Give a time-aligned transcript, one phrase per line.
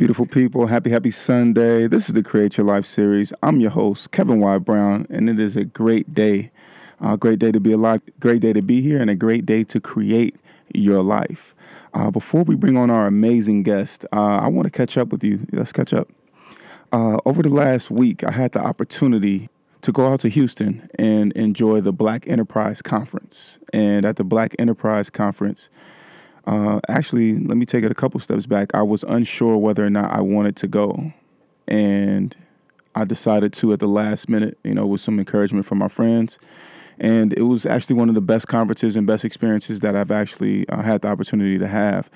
[0.00, 1.86] Beautiful people, happy, happy Sunday.
[1.86, 3.34] This is the Create Your Life series.
[3.42, 4.56] I'm your host, Kevin Y.
[4.56, 6.50] Brown, and it is a great day.
[7.02, 9.62] A great day to be alive, great day to be here, and a great day
[9.64, 10.36] to create
[10.72, 11.54] your life.
[11.92, 15.22] Uh, before we bring on our amazing guest, uh, I want to catch up with
[15.22, 15.46] you.
[15.52, 16.08] Let's catch up.
[16.90, 19.50] Uh, over the last week, I had the opportunity
[19.82, 23.58] to go out to Houston and enjoy the Black Enterprise Conference.
[23.74, 25.68] And at the Black Enterprise Conference,
[26.46, 28.74] uh, actually, let me take it a couple steps back.
[28.74, 31.12] I was unsure whether or not I wanted to go.
[31.68, 32.34] And
[32.94, 36.38] I decided to at the last minute, you know, with some encouragement from my friends.
[36.98, 40.68] And it was actually one of the best conferences and best experiences that I've actually
[40.68, 42.10] uh, had the opportunity to have.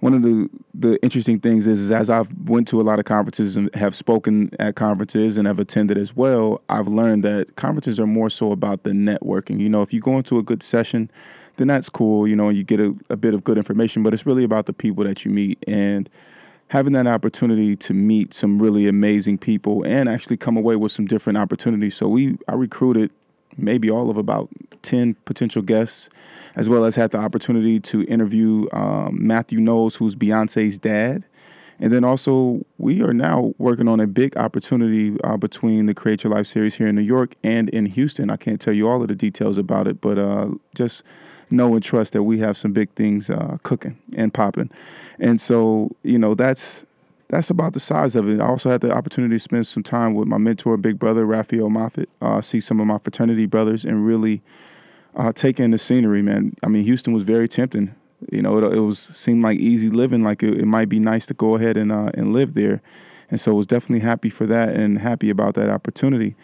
[0.00, 3.04] One of the, the interesting things is, is as I've went to a lot of
[3.04, 8.00] conferences and have spoken at conferences and have attended as well, I've learned that conferences
[8.00, 9.60] are more so about the networking.
[9.60, 11.10] You know, if you go into a good session,
[11.56, 14.26] then that's cool, you know, you get a, a bit of good information, but it's
[14.26, 16.08] really about the people that you meet and
[16.68, 21.06] having that opportunity to meet some really amazing people and actually come away with some
[21.06, 21.94] different opportunities.
[21.94, 23.10] So we I recruited
[23.58, 24.48] maybe all of about
[24.82, 26.08] 10 potential guests,
[26.56, 31.24] as well as had the opportunity to interview um, Matthew Knowles, who's Beyonce's dad.
[31.78, 36.22] And then also, we are now working on a big opportunity uh, between the Create
[36.22, 38.30] Your Life series here in New York and in Houston.
[38.30, 41.02] I can't tell you all of the details about it, but uh, just
[41.52, 44.70] know and trust that we have some big things uh, cooking and popping.
[45.18, 46.84] And so, you know, that's
[47.28, 48.40] that's about the size of it.
[48.40, 51.70] I also had the opportunity to spend some time with my mentor, big brother Raphael
[51.70, 54.42] Moffitt, uh, see some of my fraternity brothers, and really
[55.16, 56.20] uh, take in the scenery.
[56.20, 57.94] Man, I mean, Houston was very tempting.
[58.30, 60.22] You know, it, it was seemed like easy living.
[60.22, 62.82] Like it, it might be nice to go ahead and uh, and live there,
[63.30, 66.36] and so was definitely happy for that and happy about that opportunity.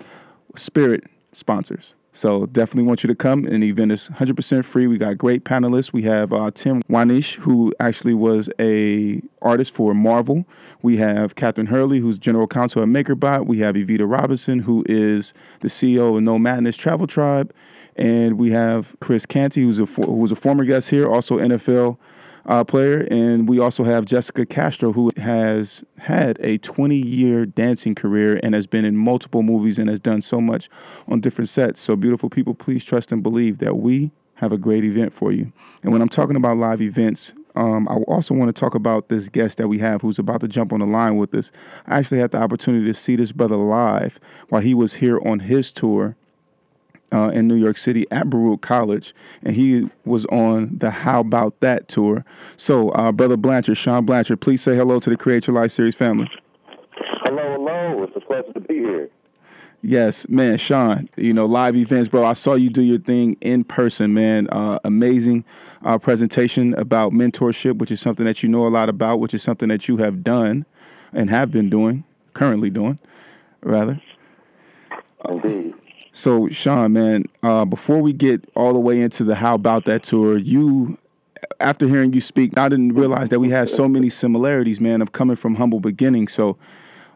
[0.55, 1.03] Spirit
[1.33, 1.93] sponsors.
[2.13, 3.43] So definitely want you to come.
[3.43, 4.87] And the event is 100% free.
[4.87, 5.91] We got great panelists.
[5.91, 10.45] We have uh, Tim Wanish, who actually was a artist for Marvel.
[10.81, 13.45] We have Catherine Hurley, who's general counsel at MakerBot.
[13.45, 17.53] We have Evita Robinson, who is the CEO of Nomadness Travel Tribe.
[17.97, 21.97] And we have Chris Canty, who's a, who was a former guest here, also NFL
[22.45, 23.07] uh, player.
[23.09, 28.53] And we also have Jessica Castro, who has had a 20 year dancing career and
[28.53, 30.69] has been in multiple movies and has done so much
[31.07, 31.81] on different sets.
[31.81, 35.51] So, beautiful people, please trust and believe that we have a great event for you.
[35.83, 39.29] And when I'm talking about live events, um, I also want to talk about this
[39.29, 41.51] guest that we have who's about to jump on the line with us.
[41.85, 45.41] I actually had the opportunity to see this brother live while he was here on
[45.41, 46.15] his tour
[47.13, 49.13] uh, in New York City at Baruch College,
[49.43, 52.25] and he was on the How About That tour.
[52.57, 55.95] So, uh, Brother Blanchard, Sean Blanchard, please say hello to the Create Your Life series
[55.95, 56.29] family.
[57.23, 58.03] Hello, hello.
[58.03, 59.09] It's a pleasure to be here.
[59.85, 61.09] Yes, man, Sean.
[61.17, 62.23] You know, live events, bro.
[62.23, 64.47] I saw you do your thing in person, man.
[64.49, 65.43] Uh, amazing
[65.83, 69.43] uh, presentation about mentorship, which is something that you know a lot about, which is
[69.43, 70.65] something that you have done
[71.11, 72.97] and have been doing, currently doing,
[73.61, 74.01] rather.
[75.27, 75.72] Indeed.
[76.15, 80.03] So, Sean, man, uh, before we get all the way into the how about that
[80.03, 80.99] tour, you,
[81.59, 85.11] after hearing you speak, I didn't realize that we had so many similarities, man, of
[85.11, 86.31] coming from humble beginnings.
[86.31, 86.57] So,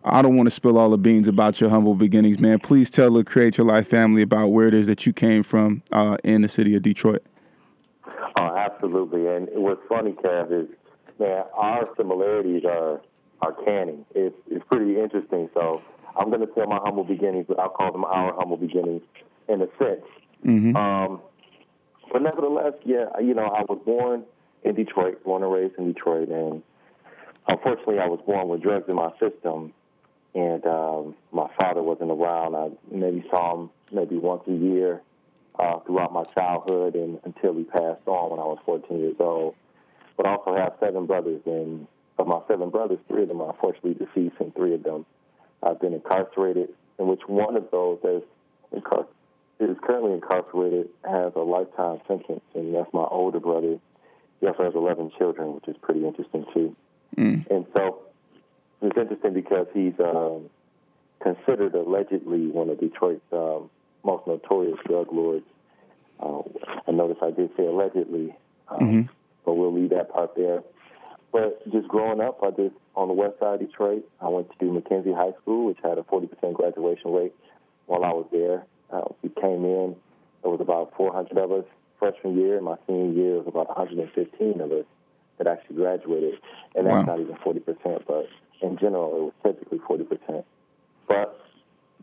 [0.04, 2.60] I don't want to spill all the beans about your humble beginnings, man.
[2.60, 5.84] Please tell the Create Your Life family about where it is that you came from
[5.92, 7.24] uh, in the city of Detroit.
[8.40, 9.28] Oh, absolutely.
[9.28, 10.70] And what's funny, Kev, is
[11.20, 13.02] man, our similarities are
[13.42, 14.06] our canning.
[14.16, 15.50] It's it's pretty interesting.
[15.54, 15.82] So
[16.18, 19.02] I'm going to tell my humble beginnings, but I'll call them our humble beginnings
[19.48, 20.06] in a sense.
[20.46, 20.76] Mm-hmm.
[20.76, 21.22] Um,
[22.12, 24.24] but nevertheless, yeah, you know, I was born
[24.64, 26.64] in Detroit, born and raised in Detroit, and
[27.50, 29.74] unfortunately, I was born with drugs in my system,
[30.34, 32.56] and um, my father wasn't around.
[32.56, 35.02] I maybe saw him maybe once a year
[35.60, 39.56] uh, throughout my childhood, and until he passed on when I was 14 years old.
[40.16, 41.88] But I also have seven brothers, and
[42.18, 45.06] of my seven brothers, three of them are unfortunately deceased, and three of them
[45.64, 46.70] have been incarcerated.
[47.00, 48.24] In which one of those is,
[48.76, 49.08] incar-
[49.60, 53.78] is currently incarcerated has a lifetime sentence, and that's my older brother.
[54.40, 56.76] He also has 11 children, which is pretty interesting too.
[57.50, 58.00] And so
[58.82, 60.50] it's interesting because he's um,
[61.22, 63.70] considered allegedly one of Detroit's um,
[64.04, 65.46] most notorious drug lords.
[66.20, 66.42] Uh,
[66.88, 68.36] I notice I did say allegedly,
[68.70, 69.10] um,
[69.46, 70.64] but we'll leave that part there.
[71.32, 74.66] But just growing up, I just on the west side of Detroit, I went to
[74.72, 77.34] Mackenzie High School, which had a 40% graduation rate.
[77.86, 79.96] While I was there, uh, we came in.
[80.42, 81.66] There was about 400 of us
[82.00, 82.56] freshman year.
[82.58, 84.86] And my senior year was about 115 of us
[85.38, 86.40] that actually graduated,
[86.76, 87.16] and that's Wow.
[87.16, 88.04] not even 40%.
[88.08, 88.28] But
[88.62, 90.44] in general, it was typically 40%.
[91.08, 91.40] But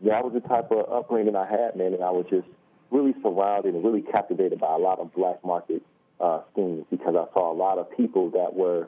[0.03, 2.47] that was the type of upbringing I had, man, and I was just
[2.89, 5.81] really surrounded and really captivated by a lot of black market
[6.21, 8.87] uh, schemes because I saw a lot of people that were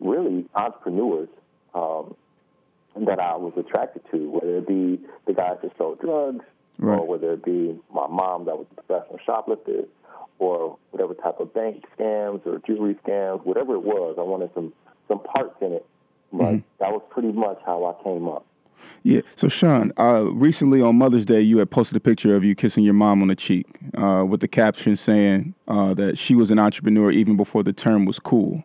[0.00, 1.28] really entrepreneurs
[1.74, 2.14] um,
[3.06, 6.44] that I was attracted to, whether it be the guys that sold drugs,
[6.80, 6.96] Right.
[6.96, 9.82] or whether it be my mom that was a professional shoplifter,
[10.38, 14.14] or whatever type of bank scams or jewelry scams, whatever it was.
[14.16, 14.72] I wanted some
[15.08, 15.86] some parts in it.
[16.32, 18.44] But that was pretty much how I came up.
[19.02, 19.22] Yeah.
[19.34, 22.84] So, Sean, uh, recently on Mother's Day, you had posted a picture of you kissing
[22.84, 23.66] your mom on the cheek
[23.96, 28.04] uh, with the caption saying uh, that she was an entrepreneur even before the term
[28.04, 28.62] was cool.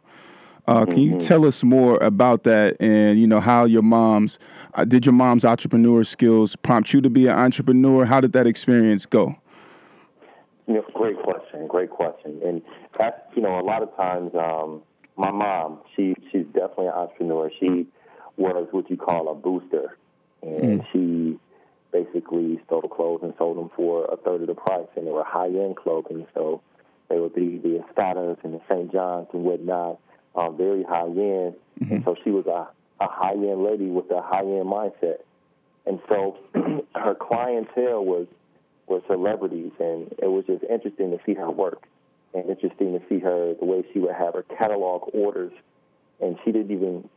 [0.65, 4.39] Uh, can you tell us more about that and you know how your mom's
[4.75, 8.05] uh, did your mom's entrepreneur skills prompt you to be an entrepreneur?
[8.05, 9.35] How did that experience go?
[10.67, 12.39] You know, great question, great question.
[12.45, 12.61] And
[12.97, 14.81] that's, you know, a lot of times, um,
[15.17, 17.51] my mom, she she's definitely an entrepreneur.
[17.59, 17.87] She
[18.37, 19.97] was what you call a booster,
[20.41, 21.37] and she
[21.91, 25.11] basically stole the clothes and sold them for a third of the price, and they
[25.11, 26.61] were high end clothing, so
[27.09, 28.91] they would be the Escadas and the St.
[28.91, 29.99] John's and whatnot,
[30.35, 31.55] um, very high end.
[31.89, 32.67] And so she was a,
[33.03, 35.19] a high end lady with a high end mindset,
[35.85, 36.37] and so
[36.95, 38.27] her clientele was
[38.87, 41.83] were celebrities, and it was just interesting to see her work,
[42.33, 45.51] and interesting to see her the way she would have her catalog orders,
[46.21, 47.09] and she didn't even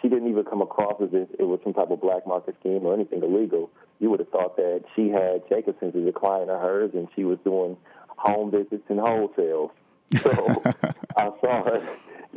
[0.00, 2.84] she didn't even come across as if it was some type of black market scheme
[2.84, 3.70] or anything illegal.
[4.00, 7.24] You would have thought that she had Jacobson's as a client of hers, and she
[7.24, 7.76] was doing
[8.08, 9.72] home visits and wholesale.
[10.16, 10.62] So
[11.16, 11.88] I saw her,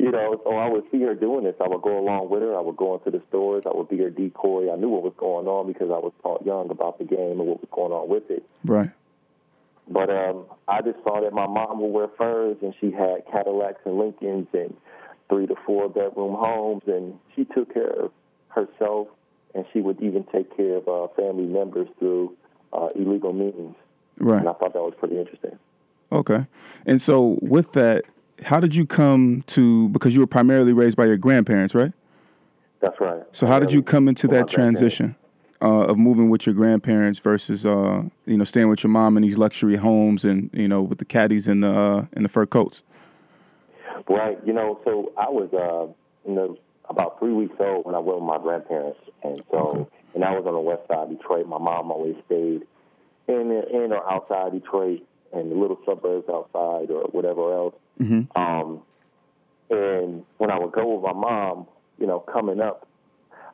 [0.06, 1.56] you know, so I would see her doing this.
[1.60, 2.56] I would go along with her.
[2.56, 3.64] I would go into the stores.
[3.66, 4.72] I would be her decoy.
[4.72, 7.46] I knew what was going on because I was taught young about the game and
[7.48, 8.48] what was going on with it.
[8.64, 8.90] Right.
[9.88, 13.80] But um, I just saw that my mom would wear furs, and she had Cadillacs
[13.84, 14.76] and Lincolns and
[15.28, 18.12] three to four bedroom homes, and she took care of
[18.48, 19.08] herself,
[19.56, 22.32] and she would even take care of uh, family members through
[22.72, 23.74] uh, illegal means.
[24.20, 24.38] Right.
[24.38, 25.58] And I thought that was pretty interesting.
[26.12, 26.46] Okay.
[26.84, 28.04] And so with that,
[28.42, 31.92] how did you come to because you were primarily raised by your grandparents, right?
[32.80, 33.22] That's right.
[33.32, 35.16] So how did you come into that transition
[35.62, 39.22] uh, of moving with your grandparents versus uh, you know staying with your mom in
[39.22, 42.46] these luxury homes and you know with the caddies and the uh, and the fur
[42.46, 42.82] coats?
[44.08, 44.38] Right.
[44.44, 45.92] You know, so I was uh,
[46.28, 46.58] you know
[46.88, 50.46] about three weeks old when I went with my grandparents, and so and I was
[50.46, 51.46] on the west side of Detroit.
[51.46, 52.62] My mom always stayed
[53.28, 57.74] in in or outside Detroit and the little suburbs outside or whatever else.
[58.34, 58.82] Um,
[59.70, 61.66] and when I would go with my mom,
[61.98, 62.86] you know, coming up,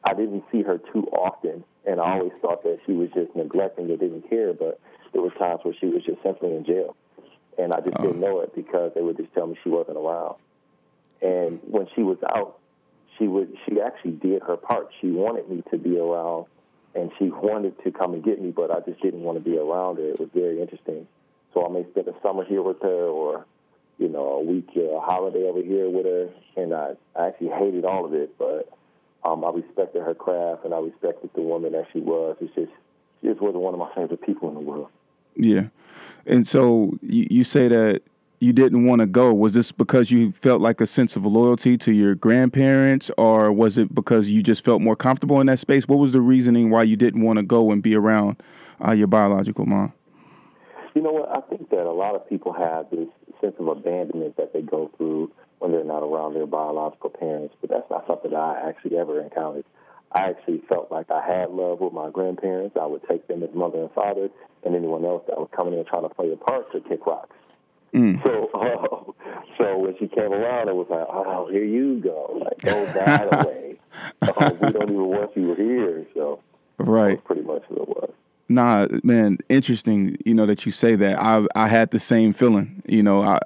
[0.05, 3.91] I didn't see her too often, and I always thought that she was just neglecting
[3.91, 4.53] or didn't care.
[4.53, 4.81] But
[5.13, 6.97] there were times where she was just simply in jail,
[7.59, 10.37] and I just didn't know it because they would just tell me she wasn't around.
[11.21, 12.59] And when she was out,
[13.19, 14.89] she would she actually did her part.
[15.01, 16.47] She wanted me to be around,
[16.95, 19.57] and she wanted to come and get me, but I just didn't want to be
[19.57, 20.09] around her.
[20.09, 21.07] It was very interesting.
[21.55, 23.47] So I may spend a summer here with her, or
[24.03, 27.51] you know, a week, uh, a holiday over here with her, and I, I actually
[27.51, 28.69] hated all of it, but
[29.23, 32.37] um, I respected her craft and I respected the woman that she was.
[32.41, 32.73] It's just
[33.21, 34.89] she just wasn't one of my favorite people in the world.
[35.37, 35.69] Yeah.
[36.27, 38.03] And so you, you say that
[38.41, 39.33] you didn't want to go.
[39.33, 43.79] Was this because you felt like a sense of loyalty to your grandparents, or was
[43.79, 45.87] it because you just felt more comfortable in that space?
[45.87, 48.43] What was the reasoning why you didn't want to go and be around
[48.85, 49.93] uh, your biological mom?
[50.95, 51.31] You know what?
[51.31, 53.09] I think that a lot of people have this
[53.43, 57.55] sense of abandonment that they go through when they're not around their biological parents.
[57.61, 59.65] But that's not something that I actually ever encountered.
[60.13, 62.77] I actually felt like I had love with my grandparents.
[62.81, 64.29] I would take them as mother and father,
[64.65, 67.37] and anyone else that was coming in trying to play a part to kick rocks.
[68.25, 69.13] So, uh,
[69.59, 73.29] so when she came around, it was like, oh, here you go, like go that
[73.33, 73.77] away.
[74.27, 76.07] Oh, we don't even want you here.
[76.15, 76.41] So
[76.79, 77.23] Right.
[77.25, 78.11] pretty much what it was.
[78.49, 80.17] Nah, man, interesting.
[80.25, 81.19] You know that you say that.
[81.19, 82.83] I I had the same feeling.
[82.87, 83.39] You know, I,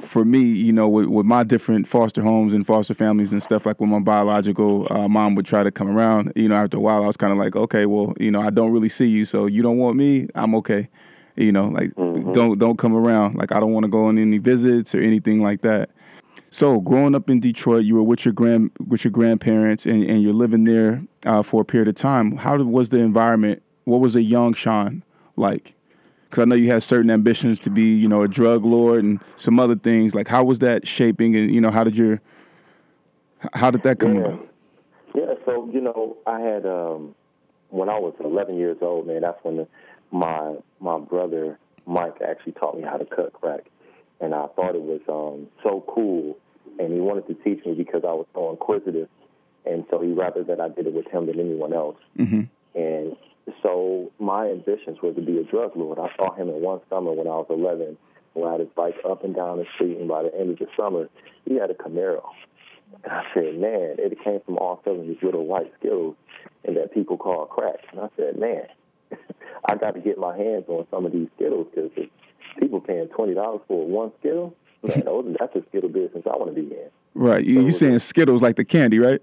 [0.00, 3.66] for me, you know, with, with my different foster homes and foster families and stuff,
[3.66, 6.80] like when my biological uh, mom would try to come around, you know, after a
[6.80, 9.24] while, I was kind of like, okay, well, you know, I don't really see you,
[9.24, 10.88] so you don't want me, I'm okay.
[11.36, 13.36] You know, like don't don't come around.
[13.36, 15.90] Like I don't want to go on any visits or anything like that.
[16.50, 20.22] So, growing up in Detroit, you were with your grand with your grandparents, and, and
[20.22, 22.36] you're living there uh, for a period of time.
[22.36, 23.62] How was the environment?
[23.88, 25.02] What was a young Sean
[25.36, 25.74] like?
[26.28, 29.18] Because I know you had certain ambitions to be, you know, a drug lord and
[29.36, 30.14] some other things.
[30.14, 31.34] Like, how was that shaping?
[31.34, 32.20] And you know, how did your
[33.54, 34.20] how did that come Yeah.
[34.26, 34.48] about?
[35.14, 37.14] Yeah, so you know, I had um
[37.70, 39.22] when I was 11 years old, man.
[39.22, 39.68] That's when the,
[40.10, 43.64] my my brother Mike actually taught me how to cut crack,
[44.20, 46.36] and I thought it was um so cool,
[46.78, 49.08] and he wanted to teach me because I was so inquisitive,
[49.64, 51.96] and so he rather that I did it with him than anyone else.
[52.16, 52.42] hmm
[52.74, 53.16] And
[53.62, 55.98] so my ambitions were to be a drug lord.
[55.98, 57.96] I saw him in one summer when I was 11,
[58.34, 61.08] ride his bike up and down the street, and by the end of the summer,
[61.44, 62.22] he had a Camaro.
[63.04, 66.16] And I said, man, it came from all selling these little white Skittles
[66.64, 67.80] and that people call crack.
[67.92, 68.66] And I said, man,
[69.70, 71.90] I got to get my hands on some of these Skittles because
[72.58, 76.54] people paying twenty dollars for one Skittle, man, those, that's a Skittle business I want
[76.54, 76.90] to be in.
[77.14, 77.44] Right.
[77.44, 79.20] You, you saying Skittles like the candy, right?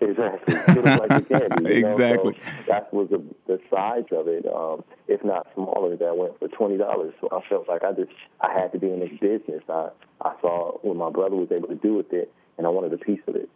[0.10, 0.54] Exactly.
[0.82, 1.74] Like the candy.
[1.74, 1.88] You know?
[1.88, 2.34] Exactly.
[2.34, 6.48] So that was the, the size of it, um, if not smaller, that went for
[6.48, 7.12] twenty dollars.
[7.20, 9.62] So I felt like I just I had to be in this business.
[9.68, 9.90] I
[10.22, 12.98] I saw what my brother was able to do with it, and I wanted a
[12.98, 13.48] piece of it.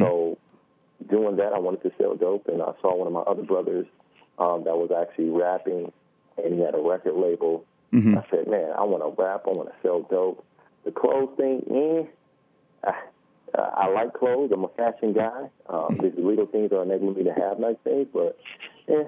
[0.00, 0.38] So
[1.08, 3.86] doing that, I wanted to sell dope, and I saw one of my other brothers
[4.38, 5.92] um, that was actually rapping,
[6.42, 7.64] and he had a record label.
[8.18, 9.44] I said, man, I want to rap.
[9.46, 10.44] I want to sell dope.
[10.84, 12.88] The clothes thing, eh.
[12.88, 12.92] I,
[13.54, 14.50] I like clothes.
[14.52, 15.48] I'm a fashion guy.
[15.68, 18.38] Um, these little things are enabling me to have nice things, but
[18.88, 19.04] eh,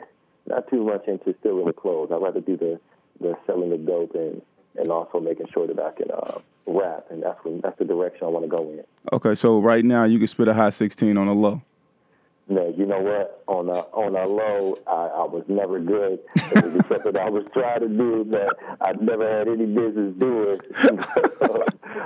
[0.47, 2.11] not too much into stealing the clothes.
[2.13, 2.81] I'd rather do the
[3.21, 4.43] the selling the dope and
[4.79, 8.25] and also making sure that I can uh, rap, and that's when that's the direction
[8.25, 8.85] I want to go in.
[9.13, 9.35] Okay.
[9.35, 11.63] So right now you can spit a high sixteen on a low.
[12.51, 13.43] No, you know what?
[13.47, 16.19] On a on a low, I, I was never good.
[16.37, 20.59] It was something I was trying to do that I never had any business doing.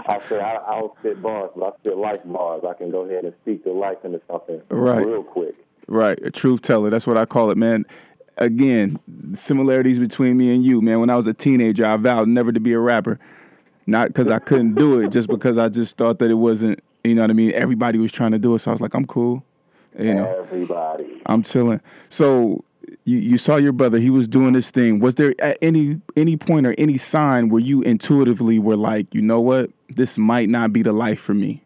[0.07, 2.63] I said I, I don't spit bars, but I spit life bars.
[2.69, 5.07] I can go ahead and speak the life into something Right.
[5.07, 5.55] real quick.
[5.87, 6.91] Right, a truth teller.
[6.91, 7.85] That's what I call it, man.
[8.39, 8.99] Again,
[9.35, 11.01] similarities between me and you, man.
[11.01, 13.19] When I was a teenager, I vowed never to be a rapper.
[13.87, 17.15] Not because I couldn't do it, just because I just thought that it wasn't, you
[17.15, 17.53] know what I mean?
[17.53, 18.61] Everybody was trying to do it.
[18.61, 19.45] So I was like, I'm cool.
[19.99, 21.21] You know, Everybody.
[21.27, 21.81] I'm chilling.
[22.09, 22.65] So
[23.05, 25.01] you, you saw your brother, he was doing this thing.
[25.01, 29.23] Was there at any any point or any sign where you intuitively were like, you
[29.23, 29.71] know what?
[29.89, 31.63] This might not be the life for me.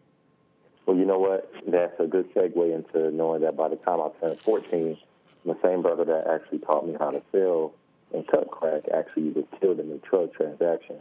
[0.85, 1.51] Well, you know what?
[1.67, 4.97] That's a good segue into knowing that by the time I turned 14,
[5.45, 7.73] the same brother that actually taught me how to sell
[8.13, 10.97] and cut crack actually was killed in a drug transaction.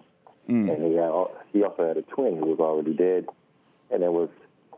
[0.49, 0.73] Mm.
[0.73, 1.12] And he had,
[1.52, 3.26] he also had a twin who was already dead.
[3.90, 4.28] And it was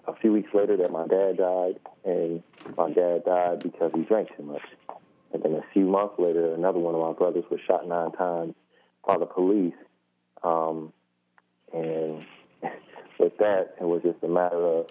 [0.08, 2.42] a few weeks later that my dad died, and
[2.76, 4.62] my dad died because he drank too much.
[5.32, 8.54] And then a few months later, another one of my brothers was shot nine times
[9.06, 9.74] by the police.
[10.42, 10.92] Um,
[11.72, 12.24] and
[13.18, 14.86] with that, it was just a matter of,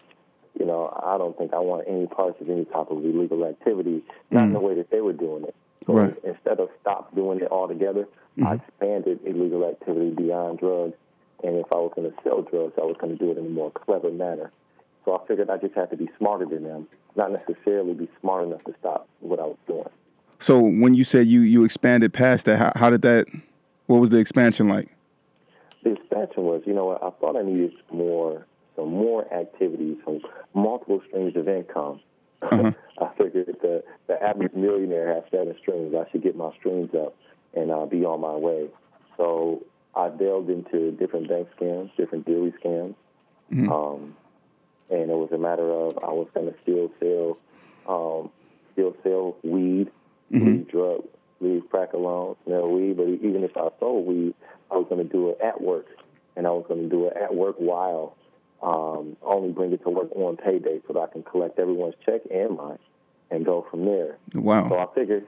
[0.59, 4.03] you know, I don't think I want any parts of any type of illegal activity,
[4.29, 5.55] not in the way that they were doing it.
[5.85, 6.15] So Right.
[6.23, 8.07] instead of stop doing it altogether,
[8.43, 10.93] I expanded illegal activity beyond drugs.
[11.43, 13.45] And if I was going to sell drugs, I was going to do it in
[13.45, 14.51] a more clever manner.
[15.07, 16.85] So I figured I just had to be smarter than them,
[17.15, 19.87] not necessarily be smart enough to stop what I was doing.
[20.39, 23.25] So when you said you you expanded past that, how, how did that?
[23.85, 24.89] What was the expansion like?
[25.83, 28.45] the expansion was, you know I thought I needed more,
[28.75, 30.19] some more activities, some
[30.53, 32.01] multiple streams of income.
[32.41, 35.95] I figured the, the average millionaire has seven streams.
[35.95, 37.15] I should get my streams up
[37.55, 38.67] and uh, be on my way.
[39.15, 39.63] So
[39.95, 42.95] I delved into different bank scams, different jewelry scams.
[43.71, 44.15] Um,
[44.89, 47.37] and it was a matter of I was going to still sell,
[47.87, 48.29] um,
[48.73, 49.89] still sell weed,
[50.31, 51.03] leave drug,
[51.39, 52.97] leave crack alone, smell weed.
[52.97, 54.33] But even if I sold weed,
[54.71, 55.87] I was going to do it at work,
[56.35, 58.15] and I was going to do it at work while
[58.61, 62.21] um, only bring it to work on payday so that I can collect everyone's check
[62.31, 62.79] and mine,
[63.29, 64.17] and go from there.
[64.33, 64.69] Wow!
[64.69, 65.25] So I figured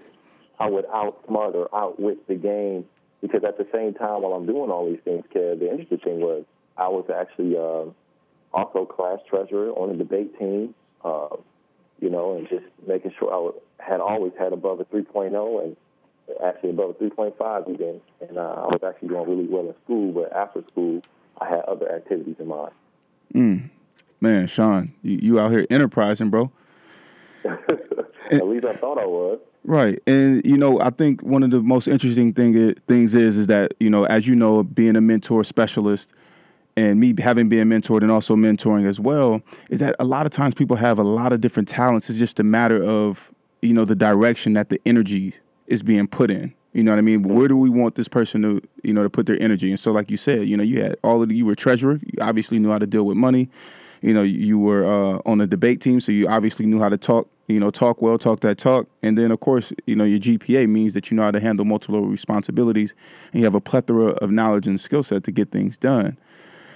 [0.59, 2.85] I would outsmart or outwit the game
[3.21, 6.19] because at the same time while I'm doing all these things, Kev, the interesting thing
[6.19, 6.45] was
[6.77, 7.91] I was actually uh,
[8.53, 10.73] also class treasurer on the debate team.
[11.03, 11.27] Uh,
[12.01, 15.75] you know, and just making sure I had always had above a 3.0 and
[16.43, 18.01] actually above a 3.5 even.
[18.21, 21.01] And uh, I was actually doing really well in school, but after school,
[21.39, 22.71] I had other activities in mind.
[23.33, 23.69] Mm.
[24.21, 26.51] Man, Sean, you, you out here enterprising, bro.
[27.45, 29.39] At least I thought I was.
[29.63, 33.47] Right, and you know, I think one of the most interesting thing things is is
[33.47, 36.13] that you know, as you know, being a mentor specialist,
[36.79, 40.31] and me having been mentored and also mentoring as well, is that a lot of
[40.31, 42.09] times people have a lot of different talents.
[42.09, 43.31] It's just a matter of
[43.61, 45.33] you know the direction that the energy
[45.67, 46.53] is being put in.
[46.73, 47.23] You know what I mean?
[47.23, 49.69] Where do we want this person to, you know, to put their energy?
[49.69, 51.99] And so, like you said, you know, you had all of the, you were treasurer.
[52.03, 53.49] You obviously knew how to deal with money.
[54.01, 56.97] You know, you were uh, on the debate team, so you obviously knew how to
[56.97, 57.27] talk.
[57.47, 58.87] You know, talk well, talk that talk.
[59.01, 61.65] And then, of course, you know, your GPA means that you know how to handle
[61.65, 62.93] multiple responsibilities,
[63.33, 66.15] and you have a plethora of knowledge and skill set to get things done.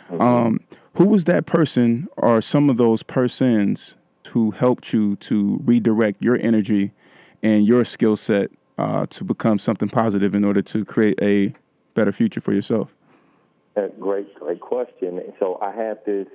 [0.09, 0.59] Um,
[0.95, 3.95] who was that person, or some of those persons
[4.29, 6.91] who helped you to redirect your energy
[7.41, 11.53] and your skill set uh, to become something positive in order to create a
[11.93, 12.93] better future for yourself?
[13.75, 15.21] A great, great question.
[15.39, 16.27] So I had this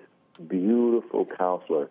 [0.49, 1.89] beautiful counselor,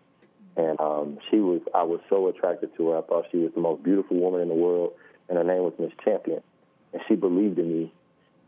[0.56, 1.62] and um, she was.
[1.74, 2.98] I was so attracted to her.
[2.98, 4.94] I thought she was the most beautiful woman in the world,
[5.30, 6.42] and her name was Miss Champion,
[6.94, 7.94] and she believed in me,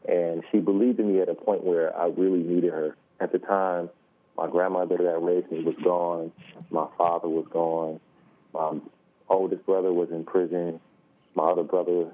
[0.08, 2.96] and she believed in me at a point where I really needed her.
[3.20, 3.90] At the time,
[4.38, 6.32] my grandmother that raised me was gone.
[6.70, 8.00] My father was gone.
[8.54, 8.80] My
[9.28, 10.80] oldest brother was in prison.
[11.36, 12.12] My other brother,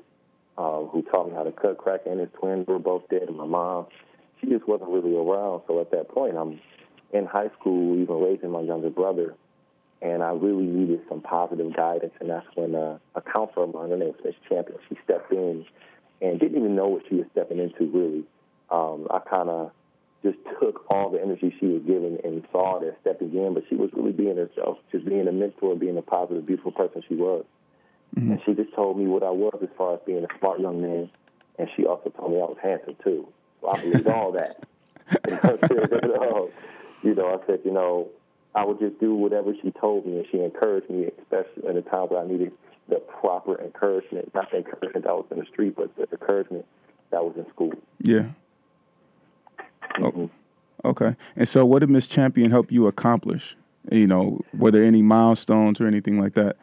[0.57, 3.23] uh, who taught me how to cut crack, and his twins were both dead.
[3.27, 3.85] And my mom,
[4.41, 5.61] she just wasn't really around.
[5.67, 6.59] So at that point, I'm
[7.13, 9.35] in high school, even raising my younger brother,
[10.01, 12.13] and I really needed some positive guidance.
[12.19, 15.31] And that's when uh, a counselor of mine, her name was Miss Champion, she stepped
[15.31, 15.65] in
[16.21, 17.85] and didn't even know what she was stepping into.
[17.91, 18.23] Really,
[18.71, 19.71] um, I kind of
[20.25, 23.63] just took all the energy she was giving and saw it as stepping in, but
[23.69, 27.13] she was really being herself, just being a mentor, being a positive, beautiful person she
[27.13, 27.45] was.
[28.15, 28.31] Mm-hmm.
[28.31, 30.81] And she just told me what I was as far as being a smart young
[30.81, 31.11] man,
[31.59, 33.27] and she also told me I was handsome too.
[33.61, 34.63] So I believed all that.
[37.03, 38.09] you know, I said, you know,
[38.55, 41.83] I would just do whatever she told me, and she encouraged me, especially in the
[41.83, 42.51] times where I needed
[42.89, 44.33] the proper encouragement.
[44.33, 46.65] Not the encouragement that was in the street, but the encouragement
[47.11, 47.73] that was in school.
[48.01, 48.29] Yeah.
[50.01, 50.29] Oh,
[50.83, 51.15] okay.
[51.35, 53.55] And so, what did Miss Champion help you accomplish?
[53.91, 56.57] You know, were there any milestones or anything like that?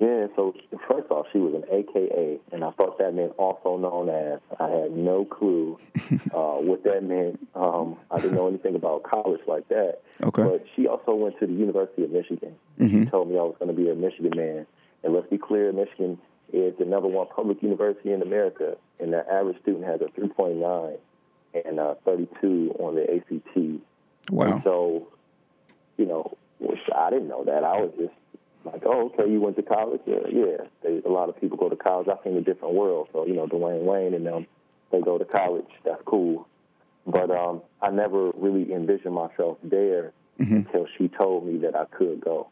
[0.00, 0.54] Yeah, so
[0.88, 4.40] first off, she was an AKA, and I thought that meant also known as.
[4.58, 5.78] I had no clue
[6.34, 7.46] uh, what that meant.
[7.54, 10.00] Um, I didn't know anything about college like that.
[10.22, 10.42] Okay.
[10.42, 12.56] But she also went to the University of Michigan.
[12.80, 13.04] Mm-hmm.
[13.04, 14.66] She told me I was going to be a Michigan man.
[15.04, 16.18] And let's be clear, Michigan
[16.52, 20.98] is the number one public university in America, and the average student has a 3.9
[21.64, 23.80] and uh, 32 on the ACT.
[24.30, 24.46] Wow.
[24.46, 25.08] And so,
[25.96, 27.64] you know, which I didn't know that.
[27.64, 28.14] I was just
[28.64, 30.00] like, oh, okay, you went to college?
[30.06, 30.56] Yeah, yeah.
[30.82, 32.08] They, a lot of people go to college.
[32.08, 33.08] I seen a different world.
[33.12, 34.46] So, you know, Dwayne Wayne and them,
[34.90, 35.68] they go to college.
[35.84, 36.48] That's cool.
[37.06, 40.56] But um, I never really envisioned myself there mm-hmm.
[40.56, 42.48] until she told me that I could go.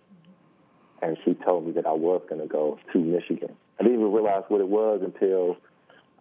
[1.00, 3.56] And she told me that I was going to go to Michigan.
[3.80, 5.56] I didn't even realize what it was until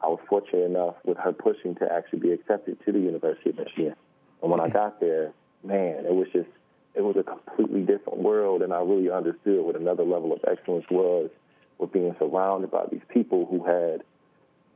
[0.03, 3.57] I was fortunate enough with her pushing to actually be accepted to the University of
[3.57, 3.95] Michigan.
[4.41, 5.31] And when I got there,
[5.63, 6.49] man, it was just
[6.93, 10.85] it was a completely different world, and I really understood what another level of excellence
[10.91, 11.29] was
[11.77, 14.03] with being surrounded by these people who had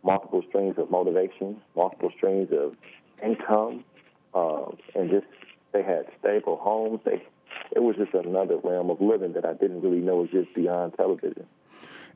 [0.03, 2.75] multiple streams of motivation, multiple streams of
[3.23, 3.83] income,
[4.33, 5.25] um, and just
[5.73, 7.01] they had stable homes.
[7.03, 7.21] They
[7.75, 11.45] it was just another realm of living that I didn't really know existed beyond television.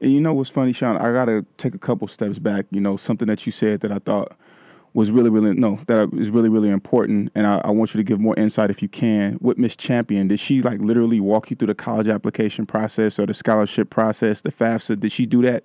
[0.01, 0.97] And you know what's funny, Sean?
[0.97, 2.65] I gotta take a couple steps back.
[2.71, 4.37] You know, something that you said that I thought
[4.93, 7.31] was really, really no, that is really, really important.
[7.35, 9.37] And I, I, want you to give more insight if you can.
[9.41, 13.25] With Miss Champion, did she like literally walk you through the college application process or
[13.25, 14.99] the scholarship process, the FAFSA?
[14.99, 15.63] Did she do that?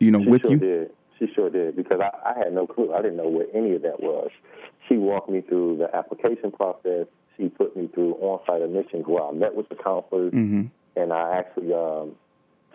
[0.00, 0.50] You know, with you?
[0.50, 0.78] she with sure you?
[0.78, 0.90] Did.
[1.18, 2.94] She sure did because I, I had no clue.
[2.94, 4.30] I didn't know what any of that was.
[4.88, 7.06] She walked me through the application process.
[7.36, 10.66] She put me through on-site admissions where I met with the counselors, mm-hmm.
[10.96, 12.14] and I actually um,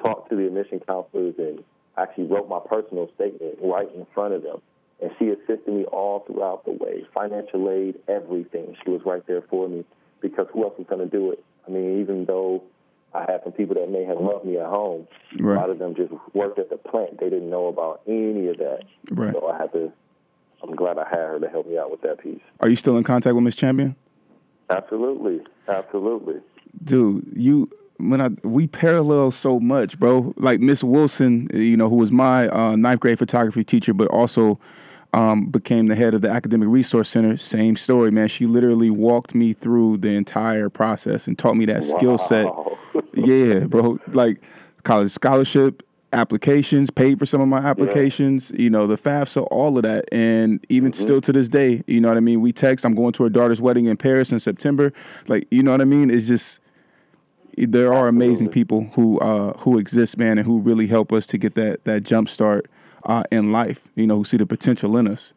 [0.04, 1.64] talked to the admission counselors and
[1.98, 4.62] actually wrote my personal statement right in front of them
[5.04, 8.76] and she assisted me all throughout the way, financial aid, everything.
[8.84, 9.84] She was right there for me
[10.22, 11.44] because who else was going to do it?
[11.68, 12.64] I mean, even though
[13.14, 15.08] I had some people that may have loved me at home,
[15.40, 15.58] right.
[15.58, 17.20] a lot of them just worked at the plant.
[17.20, 18.84] They didn't know about any of that.
[19.12, 19.34] Right.
[19.34, 19.92] So I had to.
[20.62, 22.40] I'm glad I had her to help me out with that piece.
[22.62, 23.98] Are you still in contact with Miss Champion?
[24.70, 26.36] Absolutely, absolutely.
[26.82, 27.70] Dude, you
[28.10, 30.34] when I we parallel so much, bro.
[30.38, 34.60] Like Miss Wilson, you know, who was my uh, ninth grade photography teacher, but also
[35.14, 37.38] um, became the head of the Academic Resource Center.
[37.38, 38.28] Same story, man.
[38.28, 42.48] She literally walked me through the entire process and taught me that skill set.
[43.16, 44.00] Yeah, bro.
[44.08, 44.42] Like
[44.84, 49.84] college scholarship applications, paid for some of my applications, you know, the FAFSA, all of
[49.84, 50.06] that.
[50.12, 51.02] And even Mm-hmm.
[51.04, 52.42] still to this day, you know what I mean?
[52.42, 54.94] We text, I'm going to her daughter's wedding in Paris in September.
[55.28, 56.10] Like, you know what I mean?
[56.12, 56.60] It's just
[57.58, 61.38] there are amazing people who uh who exist, man, and who really help us to
[61.38, 62.70] get that that jump start
[63.06, 65.34] uh in life, you know, who see the potential in us.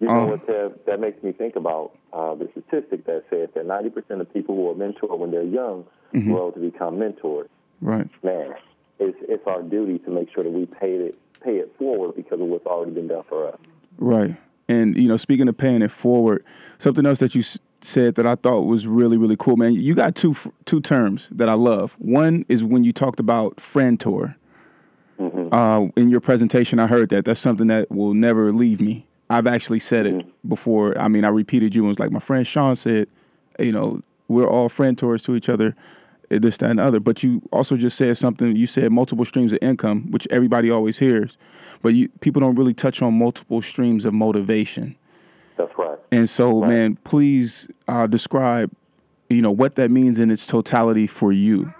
[0.00, 0.72] You know Um, what, Kev?
[0.86, 4.68] That makes me think about uh, the statistic that says that 90% of people who
[4.68, 6.30] are mentored when they're young Mm-hmm.
[6.32, 7.48] grow to become mentors.
[7.80, 8.08] Right.
[8.22, 8.54] Man,
[9.00, 12.40] it's, it's our duty to make sure that we pay it, pay it forward because
[12.40, 13.58] of what's already been done for us.
[13.98, 14.36] Right.
[14.68, 16.44] And you know, speaking of paying it forward,
[16.78, 17.42] something else that you
[17.86, 19.74] said that I thought was really really cool, man.
[19.74, 21.94] You got two two terms that I love.
[21.98, 24.36] One is when you talked about friend tour.
[25.52, 27.24] Uh, in your presentation, I heard that.
[27.24, 29.06] That's something that will never leave me.
[29.30, 30.98] I've actually said it before.
[30.98, 33.08] I mean, I repeated you and was like, my friend Sean said,
[33.58, 35.74] you know, we're all friend tours to each other,
[36.30, 37.00] eh, this, that, and other.
[37.00, 38.56] But you also just said something.
[38.56, 41.38] You said multiple streams of income, which everybody always hears,
[41.82, 44.96] but you people don't really touch on multiple streams of motivation.
[45.56, 45.98] That's right.
[46.10, 46.68] And so, Right.
[46.68, 48.70] man, please uh, describe,
[49.30, 51.72] you know, what that means in its totality for you.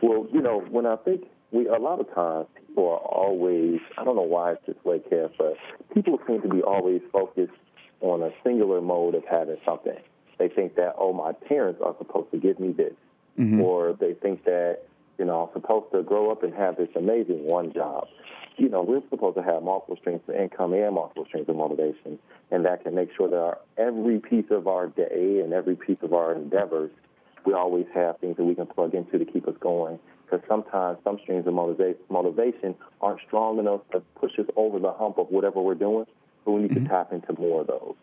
[0.00, 4.04] Well, you know, when I think we a lot of times people are always I
[4.04, 5.56] don't know why it's this way, Kev, but
[5.94, 7.52] people seem to be always focused
[8.00, 9.96] on a singular mode of having something.
[10.38, 12.94] They think that, oh, my parents are supposed to give me this.
[13.60, 14.80] Or they think that,
[15.18, 18.08] you know, I'm supposed to grow up and have this amazing one job.
[18.56, 22.18] You know, we're supposed to have multiple streams of income and multiple streams of motivation.
[22.50, 25.98] And that can make sure that our, every piece of our day and every piece
[26.02, 26.90] of our endeavors
[27.44, 29.98] we always have things that we can plug into to keep us going.
[30.24, 34.92] Because sometimes some streams of motiva- motivation aren't strong enough to push us over the
[34.92, 36.06] hump of whatever we're doing,
[36.44, 36.86] but we need to mm-hmm.
[36.86, 37.94] tap into more of those.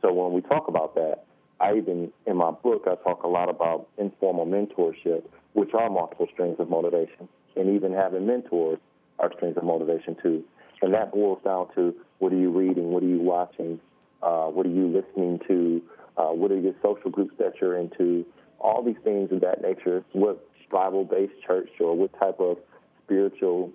[0.00, 1.24] So when we talk about that,
[1.60, 6.26] I even in my book I talk a lot about informal mentorship, which are multiple
[6.32, 8.78] streams of motivation, and even having mentors
[9.18, 10.44] are streams of motivation too.
[10.82, 13.80] And that boils down to what are you reading, what are you watching,
[14.22, 15.82] uh, what are you listening to,
[16.16, 18.24] uh, what are your social groups that you're into,
[18.58, 20.04] all these things of that nature.
[20.12, 22.58] What Bible-based church or what type of
[23.04, 23.70] spiritual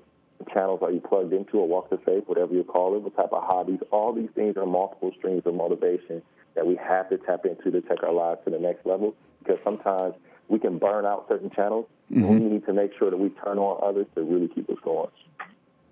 [0.53, 3.31] channels are you plugged into or walk of faith, whatever you call it, what type
[3.31, 3.79] of hobbies.
[3.91, 6.21] All these things are multiple streams of motivation
[6.55, 9.59] that we have to tap into to take our lives to the next level because
[9.63, 10.15] sometimes
[10.49, 11.85] we can burn out certain channels.
[12.09, 14.77] and We need to make sure that we turn on others to really keep us
[14.83, 15.09] going.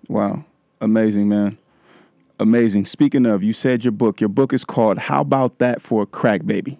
[0.08, 0.44] Wow.
[0.80, 1.58] Amazing, man.
[2.40, 2.86] Amazing.
[2.86, 4.20] Speaking of, you said your book.
[4.20, 6.78] Your book is called How About That for a Crack Baby?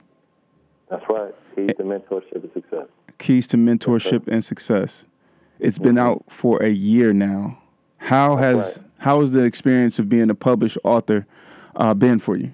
[0.89, 1.35] That's right.
[1.55, 2.87] Keys to mentorship and success.
[3.19, 5.05] Keys to Mentorship and Success.
[5.59, 7.59] It's been out for a year now.
[7.97, 8.87] How has right.
[8.99, 11.27] how has the experience of being a published author
[11.75, 12.53] uh, been for you?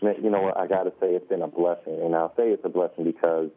[0.00, 0.56] Man, you know what?
[0.56, 3.50] I got to say it's been a blessing, and I'll say it's a blessing because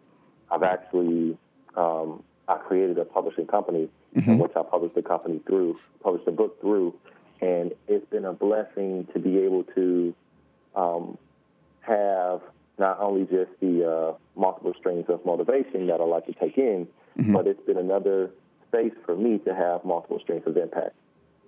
[0.51, 1.37] I've actually
[1.75, 6.31] um, I created a publishing company, in which I published the company through, published the
[6.31, 6.93] book through,
[7.41, 10.13] and it's been a blessing to be able to
[10.75, 11.17] um,
[11.81, 12.41] have
[12.77, 16.87] not only just the uh, multiple streams of motivation that I like to take in,
[17.33, 18.31] but it's been another
[18.67, 20.95] space for me to have multiple streams of impact.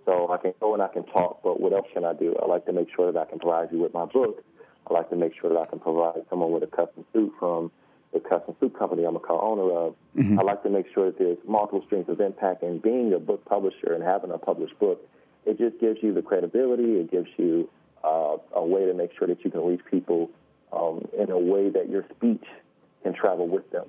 [0.06, 2.36] So I can go and I can talk, but what else can I do?
[2.42, 4.44] I like to make sure that I can provide you with my book.
[4.88, 7.72] I like to make sure that I can provide someone with a custom suit from
[8.16, 9.96] the custom suit company I'm a co-owner of.
[10.40, 12.64] I like to make sure that there's multiple streams of impact.
[12.64, 15.06] And being a book publisher and having a published book,
[15.46, 16.94] it just gives you the credibility.
[17.02, 17.70] It gives you
[18.04, 20.32] uh, a way to make sure that you can reach people
[20.72, 22.46] um, in a way that your speech
[23.04, 23.86] can travel with them.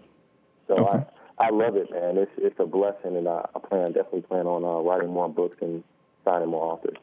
[0.67, 1.05] So Okay.
[1.39, 2.17] I, I love it, man.
[2.19, 5.59] It's it's a blessing, and I, I plan definitely plan on uh, writing more books
[5.61, 5.85] and
[6.25, 6.97] signing more authors.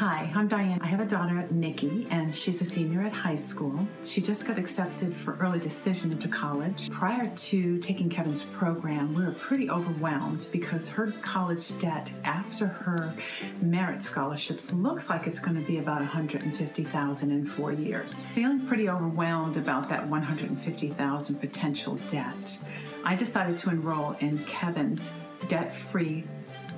[0.00, 0.80] Hi, I'm Diane.
[0.80, 3.86] I have a daughter, Nikki, and she's a senior at high school.
[4.02, 6.88] She just got accepted for early decision into college.
[6.88, 13.12] Prior to taking Kevin's program, we were pretty overwhelmed because her college debt after her
[13.60, 18.24] merit scholarships looks like it's going to be about 150,000 in 4 years.
[18.34, 22.58] Feeling pretty overwhelmed about that 150,000 potential debt.
[23.04, 25.10] I decided to enroll in Kevin's
[25.48, 26.24] debt-free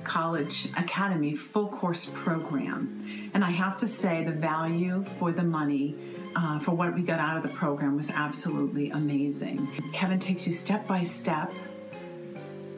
[0.03, 2.97] college academy full course program.
[3.33, 5.95] And i have to say the value for the money
[6.35, 9.67] uh, for what we got out of the program was absolutely amazing.
[9.91, 11.51] Kevin takes you step by step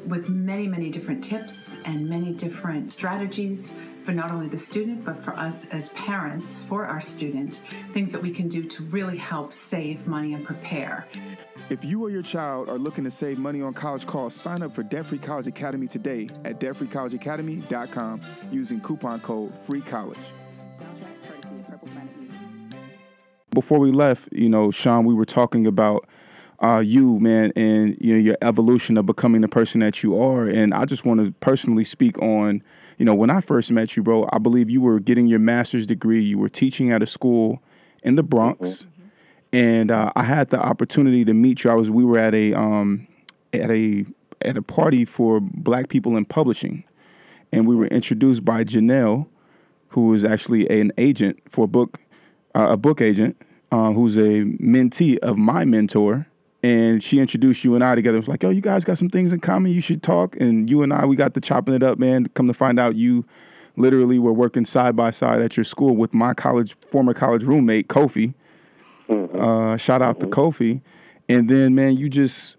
[0.05, 3.73] with many many different tips and many different strategies
[4.05, 8.21] for not only the student, but for us as parents, for our student, things that
[8.21, 11.07] we can do to really help save money and prepare.
[11.71, 14.75] If you or your child are looking to save money on college costs, sign up
[14.75, 20.31] for Debt Free College Academy today at debtfreecollegeacademy.com using coupon code FREECOLLEGE.
[23.49, 26.07] Before we left, you know, Sean, we were talking about
[26.59, 30.47] uh, you, man, and you know your evolution of becoming the person that you are.
[30.47, 32.61] And I just want to personally speak on,
[32.97, 34.27] you know, when I first met you, bro.
[34.31, 36.21] I believe you were getting your master's degree.
[36.21, 37.62] You were teaching at a school
[38.03, 39.08] in the Bronx, mm-hmm.
[39.53, 41.71] and uh, I had the opportunity to meet you.
[41.71, 43.08] I was we were at a um,
[43.53, 44.05] at a
[44.41, 46.84] at a party for Black people in publishing,
[47.51, 49.27] and we were introduced by Janelle,
[49.89, 51.99] who is actually an agent for a book,
[52.53, 53.36] uh, a book agent,
[53.71, 56.27] uh, who's a mentee of my mentor
[56.65, 58.17] and she introduced you and I together.
[58.17, 59.71] It was like, oh, you guys got some things in common.
[59.71, 60.36] You should talk.
[60.38, 62.25] And you and I, we got to chopping it up, man.
[62.30, 63.23] Come to find out, you
[63.75, 67.88] literally were working side by side at your school with my college, former college roommate,
[67.88, 68.34] Kofi.
[69.08, 69.39] Mm-hmm.
[69.39, 70.32] Uh, shout out mm-hmm.
[70.32, 70.82] to Kofi.
[71.30, 72.58] And then, man, you just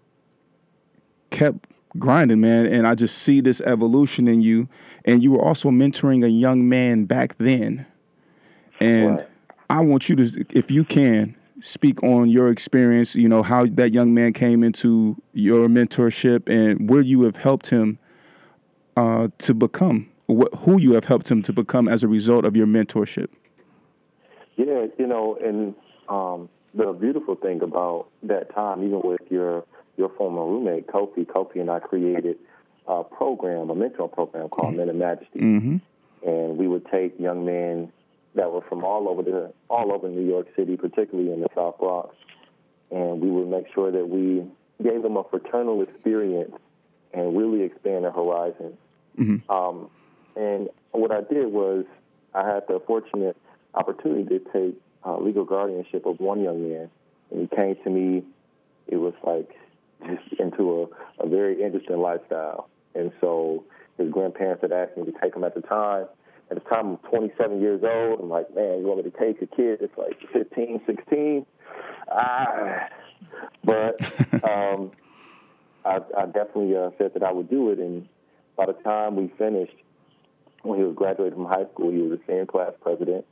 [1.29, 1.67] kept
[1.99, 2.65] grinding, man.
[2.65, 4.69] And I just see this evolution in you.
[5.03, 7.85] And you were also mentoring a young man back then.
[8.79, 9.27] And right.
[9.69, 13.93] I want you to, if you can, speak on your experience, you know, how that
[13.93, 17.97] young man came into your mentorship and where you have helped him
[18.95, 22.55] uh, to become, wh- who you have helped him to become as a result of
[22.55, 23.29] your mentorship.
[24.55, 25.75] Yeah, you know, and
[26.09, 29.63] um, the beautiful thing about that time, even with your
[29.97, 32.37] your former roommate Kofi, Kofi and I created
[32.87, 34.77] a program, a mentor program called mm-hmm.
[34.77, 35.77] Men of Majesty, mm-hmm.
[36.27, 37.91] and we would take young men
[38.37, 41.77] that were from all over the all over New York City, particularly in the South
[41.79, 42.15] Bronx,
[42.91, 44.47] and we would make sure that we
[44.81, 46.53] gave them a fraternal experience
[47.13, 48.77] and really expand their horizons.
[49.19, 49.51] Mm-hmm.
[49.51, 49.89] Um,
[50.35, 51.85] and what I did was
[52.33, 53.35] I had the fortunate
[53.73, 56.89] opportunity to take uh, legal guardianship of one young man,
[57.31, 58.23] and he came to me.
[58.87, 59.49] It was like
[60.05, 60.87] just into
[61.19, 63.63] a, a very interesting lifestyle, and so
[63.97, 66.05] his grandparents had asked me to take him at the time
[66.49, 68.19] at the time I'm 27 years old.
[68.19, 71.45] I'm like, man, you want me to take a kid that's like 15, 16?
[72.11, 72.89] Ah.
[73.63, 74.01] But
[74.43, 74.91] um,
[75.83, 77.79] I, I definitely uh, said that I would do it.
[77.79, 78.07] And
[78.55, 79.75] by the time we finished,
[80.63, 83.25] when he was graduating from high school, he was the same class president.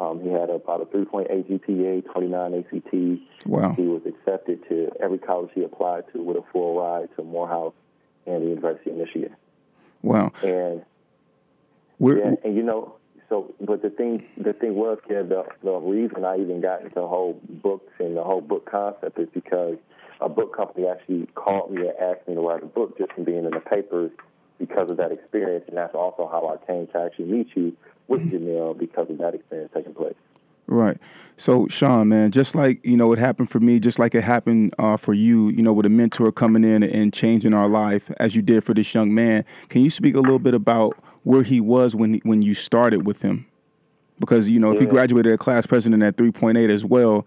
[0.00, 3.46] Um, he had about a 3.8 GPA, 29 ACT.
[3.46, 3.72] Wow.
[3.72, 7.74] He was accepted to every college he applied to with a full ride to Morehouse
[8.26, 9.34] and the University of Michigan.
[10.02, 10.32] Wow.
[10.44, 10.84] And
[11.98, 12.94] we're, yeah, and you know,
[13.28, 16.94] so but the thing the thing was, yeah, the the reason I even got into
[16.94, 19.76] the whole books and the whole book concept is because
[20.20, 23.24] a book company actually called me and asked me to write a book just from
[23.24, 24.10] being in the papers
[24.58, 27.76] because of that experience, and that's also how I came to actually meet you
[28.08, 28.36] with mm-hmm.
[28.36, 30.16] Janelle because of that experience taking place.
[30.66, 30.98] Right.
[31.38, 34.74] So, Sean, man, just like you know, it happened for me, just like it happened
[34.78, 38.36] uh, for you, you know, with a mentor coming in and changing our life, as
[38.36, 39.44] you did for this young man.
[39.68, 40.96] Can you speak a little bit about
[41.28, 43.44] where he was when when you started with him,
[44.18, 47.26] because you know if he graduated a class president at three point eight as well,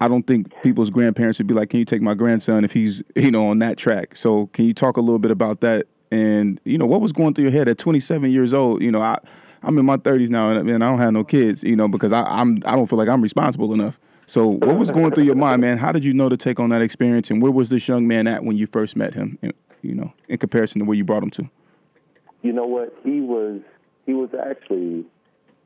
[0.00, 3.00] I don't think people's grandparents would be like, "Can you take my grandson if he's
[3.14, 6.60] you know on that track?" So can you talk a little bit about that and
[6.64, 8.82] you know what was going through your head at twenty seven years old?
[8.82, 9.18] You know I.
[9.60, 12.12] I'm in my 30s now, and man, I don't have no kids, you know, because
[12.12, 13.98] I, I'm I don't feel like I'm responsible enough.
[14.24, 15.78] So, what was going through your mind, man?
[15.78, 18.28] How did you know to take on that experience, and where was this young man
[18.28, 19.36] at when you first met him?
[19.82, 21.50] You know, in comparison to where you brought him to.
[22.42, 22.94] You know what?
[23.04, 23.60] He was
[24.06, 25.04] he was actually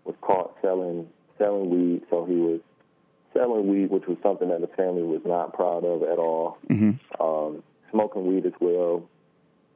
[0.04, 1.08] was caught selling
[1.38, 2.60] selling weed, so he was
[3.32, 6.58] selling weed, which was something that the family was not proud of at all.
[6.68, 7.22] Mm-hmm.
[7.22, 9.04] Um, smoking weed as well.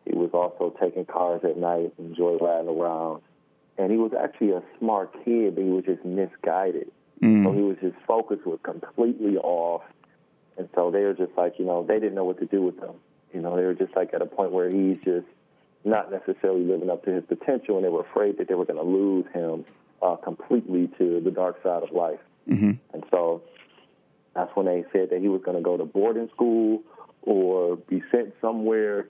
[0.04, 3.22] He was also taking cars at night, enjoy riding around,
[3.76, 6.90] and he was actually a smart kid, but he was just misguided.
[7.22, 7.44] Mm.
[7.44, 9.82] So he was his focus was completely off,
[10.56, 12.78] and so they were just like, you know, they didn't know what to do with
[12.78, 12.94] him.
[13.32, 15.26] You know, they were just like at a point where he's just
[15.87, 18.79] not necessarily living up to his potential, and they were afraid that they were going
[18.79, 19.64] to lose him
[20.03, 22.18] uh, completely to the dark side of life.
[22.49, 22.72] Mm-hmm.
[22.92, 23.42] And so
[24.35, 26.83] that's when they said that he was going to go to boarding school
[27.22, 29.09] or be sent somewhere.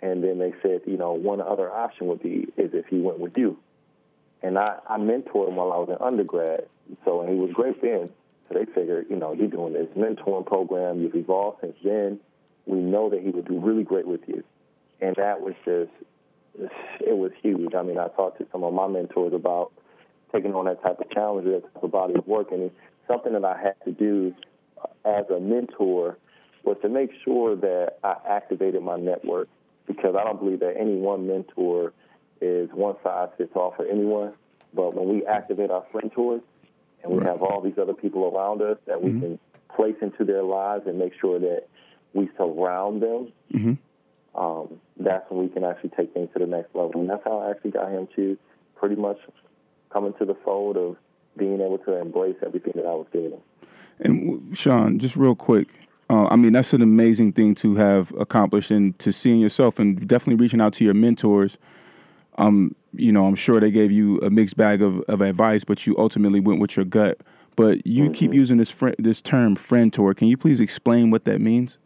[0.00, 3.18] And then they said, you know, one other option would be is if he went
[3.18, 3.58] with you.
[4.42, 6.66] And I, I mentored him while I was in undergrad.
[7.04, 8.10] So and he was great then.
[8.48, 11.00] So they figured, you know, you're doing this mentoring program.
[11.00, 12.20] You've evolved since then.
[12.66, 14.42] We know that he would do really great with you.
[15.00, 15.90] And that was just
[16.58, 17.74] it was huge.
[17.74, 19.72] I mean, I talked to some of my mentors about
[20.32, 22.74] taking on that type of challenge, that type of body of work, and it's
[23.08, 24.34] something that I had to do
[25.04, 26.18] as a mentor
[26.64, 29.48] was to make sure that I activated my network
[29.86, 31.92] because I don't believe that any one mentor
[32.40, 34.32] is one size fits all for anyone.
[34.72, 36.42] But when we activate our friend tours
[37.02, 37.28] and we Right.
[37.28, 39.20] have all these other people around us that we mm-hmm.
[39.20, 39.38] can
[39.76, 41.68] place into their lives and make sure that
[42.14, 43.72] we surround them, mm-hmm.
[44.34, 47.00] Um, that's when we can actually take things to the next level.
[47.00, 48.36] And that's how I actually got him to
[48.76, 49.18] pretty much
[49.92, 50.96] come into the fold of
[51.36, 53.34] being able to embrace everything that I was him.
[54.00, 55.68] And Sean, just real quick,
[56.10, 60.06] uh, I mean that's an amazing thing to have accomplished, and to seeing yourself and
[60.06, 61.58] definitely reaching out to your mentors.
[62.36, 65.86] Um, you know, I'm sure they gave you a mixed bag of, of advice, but
[65.86, 67.18] you ultimately went with your gut.
[67.56, 70.12] But you keep using this fri this term friend tour.
[70.12, 71.78] Can you please explain what that means?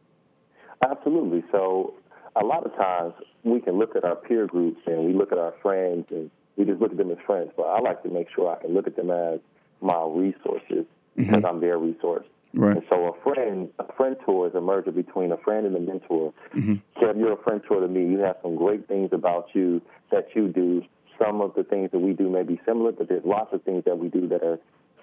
[0.88, 1.44] Absolutely.
[1.52, 1.92] So
[2.40, 5.38] a lot of times we can look at our peer groups and we look at
[5.38, 7.50] our friends and we just look at them as friends.
[7.56, 9.40] But I like to make sure I can look at them as
[9.80, 10.84] my resources
[11.16, 11.46] because mm-hmm.
[11.46, 12.24] I'm their resource.
[12.54, 12.76] Right.
[12.76, 15.80] And so a friend, a friend tour is a merger between a friend and a
[15.80, 16.32] mentor.
[16.56, 16.74] Mm-hmm.
[17.02, 18.10] Kev, you're a friend tour to me.
[18.10, 20.82] You have some great things about you that you do.
[21.18, 23.84] Some of the things that we do may be similar, but there's lots of things
[23.84, 24.58] that we do that are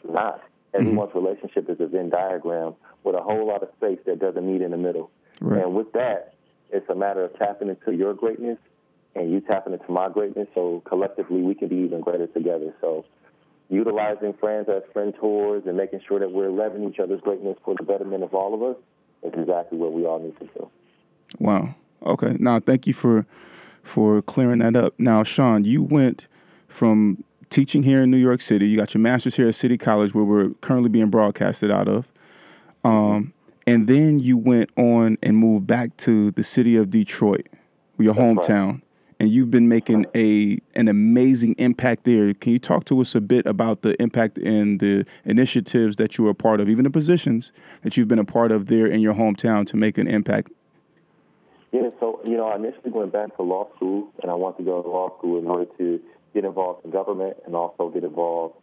[0.10, 0.38] not.
[0.40, 0.82] Mm-hmm.
[0.82, 4.62] Everyone's relationship is a Venn diagram with a whole lot of space that doesn't meet
[4.62, 5.12] in the middle.
[5.40, 5.64] Right.
[5.64, 6.35] And with that,
[6.72, 8.58] it's a matter of tapping into your greatness
[9.16, 10.48] and you tapping into my greatness.
[10.54, 12.74] So collectively, we can be even greater together.
[12.82, 13.06] So
[13.70, 17.76] utilizing friends as friend tours and making sure that we're leveraging each other's greatness for
[17.76, 18.82] the betterment of all of us
[19.24, 20.70] is exactly what we all need to do.
[21.40, 21.76] Wow.
[22.06, 22.36] Okay.
[22.40, 23.26] Now, thank you for
[23.82, 24.94] for clearing that up.
[24.98, 26.28] Now, Shawn, you went
[26.68, 28.68] from teaching here in New York City.
[28.68, 32.12] You got your master's here at City College, where we're currently being broadcasted out of.
[32.84, 33.34] Um,
[33.68, 37.48] and then you went on and moved back to the city of Detroit,
[37.98, 38.38] your right.
[38.38, 38.82] hometown.
[39.18, 42.34] And you've been making a an amazing impact there.
[42.34, 46.26] Can you talk to us a bit about the impact and the initiatives that you
[46.26, 49.00] were a part of, even the positions that you've been a part of there in
[49.00, 50.52] your hometown to make an impact
[51.72, 54.64] Yeah, so, you know, I initially went back to law school, and I wanted to
[54.64, 56.02] go to law school in order to
[56.34, 58.56] get involved in government and also get involved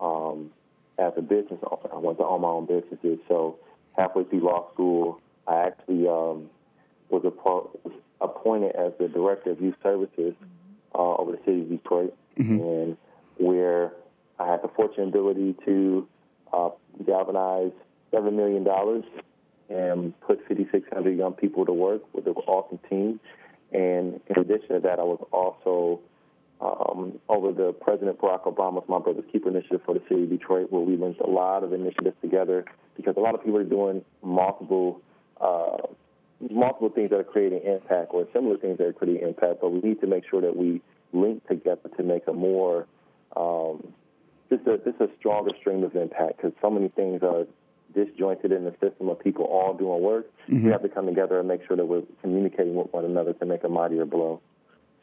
[0.00, 0.50] um,
[0.98, 1.88] as a business owner.
[1.92, 3.20] I wanted to own my own businesses.
[3.28, 3.58] So
[4.00, 6.48] halfway through law school, I actually um,
[7.10, 7.70] was appo-
[8.20, 10.34] appointed as the director of youth services
[10.94, 12.96] uh, over the city of Detroit, and
[13.36, 13.92] where
[14.38, 16.08] I had the fortunate ability to
[16.52, 16.70] uh,
[17.04, 17.72] galvanize
[18.10, 19.04] seven million dollars
[19.68, 23.20] and put 5,600 young people to work with an awesome team.
[23.72, 26.00] And in addition to that, I was also
[26.60, 30.72] um, over the President Barack Obama's My Brother's Keeper initiative for the city of Detroit,
[30.72, 32.64] where we linked a lot of initiatives together
[33.00, 35.00] because a lot of people are doing multiple
[35.40, 35.78] uh,
[36.50, 39.80] multiple things that are creating impact or similar things that are creating impact, but we
[39.80, 40.80] need to make sure that we
[41.12, 42.86] link together to make a more
[43.36, 43.92] um,
[44.48, 47.46] just a just a stronger stream of impact because so many things are
[47.94, 50.26] disjointed in the system of people all doing work.
[50.64, 53.46] We have to come together and make sure that we're communicating with one another to
[53.46, 54.40] make a mightier blow.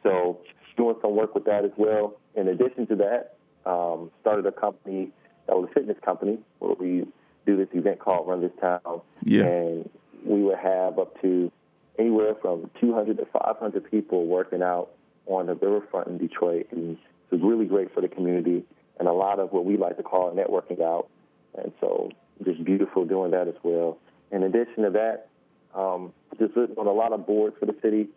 [0.02, 0.40] So
[0.76, 2.14] doing some work with that as well.
[2.34, 3.36] In addition to that,
[3.70, 5.10] um, started a company
[5.46, 7.06] that was a fitness company where we
[7.48, 9.00] do this event called Run This Town.
[9.24, 9.46] Yeah.
[9.46, 9.90] And
[10.24, 11.50] we would have up to
[11.98, 14.90] anywhere from 200 to 500 people working out
[15.26, 16.66] on the riverfront in Detroit.
[16.70, 16.98] And
[17.30, 18.64] it was really great for the community
[18.98, 21.08] and a lot of what we like to call networking out.
[21.56, 22.10] And so
[22.44, 23.98] just beautiful doing that as well.
[24.30, 25.28] In addition to that,
[25.74, 28.08] um, just sitting on a lot of boards for the city,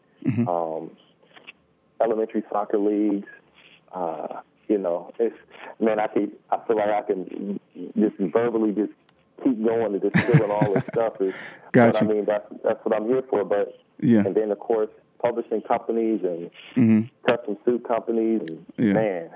[0.48, 0.91] um,
[2.04, 3.28] elementary soccer leagues.
[3.94, 5.36] Uh, you know, it's
[5.80, 7.60] man, I can I feel like I can
[7.98, 8.94] just verbally just
[9.43, 11.19] keep going and just filling all this stuff.
[11.21, 11.34] Is,
[11.71, 12.10] Got but you.
[12.10, 13.43] I mean, that's that's what I'm here for.
[13.45, 14.19] But Yeah.
[14.25, 14.89] and then of course
[15.21, 18.41] publishing companies and custom suit companies.
[18.47, 18.84] And, Mm-hmm.
[18.88, 18.93] Yeah.
[18.93, 19.30] Man,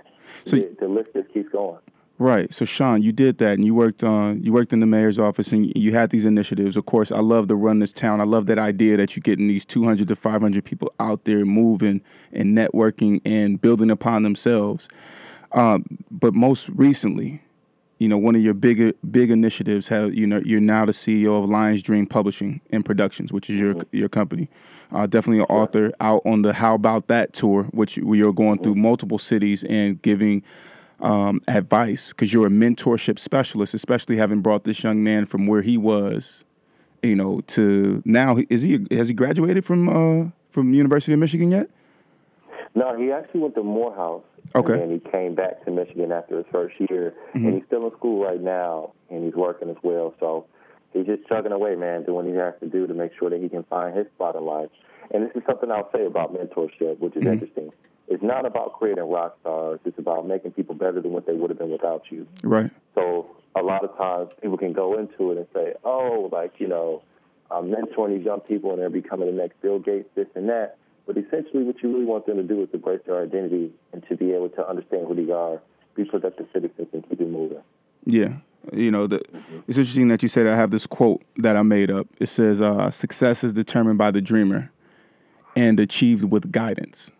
[0.46, 1.80] So- the, the list just keeps going.
[2.18, 2.54] Right.
[2.54, 5.52] So Shawn, you did that, and you worked on you worked in the mayor's office,
[5.52, 6.78] and you had these initiatives.
[6.78, 8.22] Of course, I love to run this town.
[8.22, 12.00] I love that idea that you're getting these 200 to 500 people out there moving
[12.32, 14.88] and networking and building upon themselves.
[15.52, 17.42] Um, but most recently,
[17.98, 21.42] you know, one of your bigger big initiatives have you know you're now the CEO
[21.42, 24.50] of Lions Dream Publishing and Productions, which is your your company.
[24.92, 28.60] Uh, definitely an author out on the How About That tour, which we are going
[28.60, 30.44] through multiple cities and giving
[31.00, 35.62] um, advice because you're a mentorship specialist, especially having brought this young man from where
[35.62, 36.44] he was,
[37.02, 38.38] you know, to now.
[38.50, 41.70] Is he has he graduated from uh, from University of Michigan yet?
[42.76, 44.24] No, he actually went to Morehouse.
[44.54, 44.82] Okay.
[44.82, 47.14] And he came back to Michigan after his first year.
[47.34, 47.56] And mm-hmm.
[47.56, 50.14] he's still in school right now, and he's working as well.
[50.20, 50.46] So
[50.94, 53.42] he's just chugging away, man, doing what he has to do to make sure that
[53.42, 54.70] he can find his spot in life.
[55.12, 57.34] And this is something I'll say about mentorship, which is mm-hmm.
[57.34, 57.72] interesting.
[58.08, 59.80] It's not about creating rock stars.
[59.86, 62.28] It's about making people better than what they would have been without you.
[62.44, 62.70] Right.
[62.94, 66.68] So a lot of times people can go into it and say, oh, like, you
[66.68, 67.02] know,
[67.50, 70.78] I'm mentoring these young people and they're becoming the next Bill Gates, this and that.
[71.06, 74.04] But essentially, what you really want them to do is to embrace their identity and
[74.10, 75.62] to be able to understand who they are,
[75.96, 77.62] be productive citizens, and keep it moving.
[78.06, 78.34] Yeah.
[78.74, 79.22] You know, the,
[79.68, 82.08] it's interesting that you said I have this quote that I made up.
[82.20, 84.72] It says, uh, "Success is determined by the dreamer,
[85.56, 87.12] and achieved with guidance."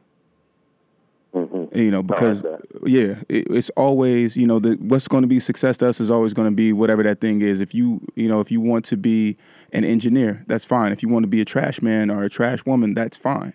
[1.36, 1.78] Mm-hmm.
[1.78, 2.62] You know, because that.
[2.86, 6.10] yeah, it, it's always you know the, what's going to be success to us is
[6.10, 7.60] always going to be whatever that thing is.
[7.60, 9.38] If you you know if you want to be
[9.72, 10.92] an engineer, that's fine.
[10.92, 13.54] If you want to be a trash man or a trash woman, that's fine.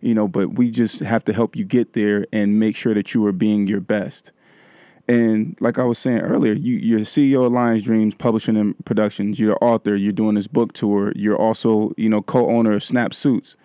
[0.00, 3.14] You know, but we just have to help you get there and make sure that
[3.14, 4.30] you are being your best.
[5.08, 9.38] And like I was saying earlier, you, you're CEO of Lions Dreams Publishing and Productions.
[9.38, 9.94] You're the author.
[9.94, 11.12] You're doing this book tour.
[11.14, 13.56] You're also, you know, co-owner of Snap Suits.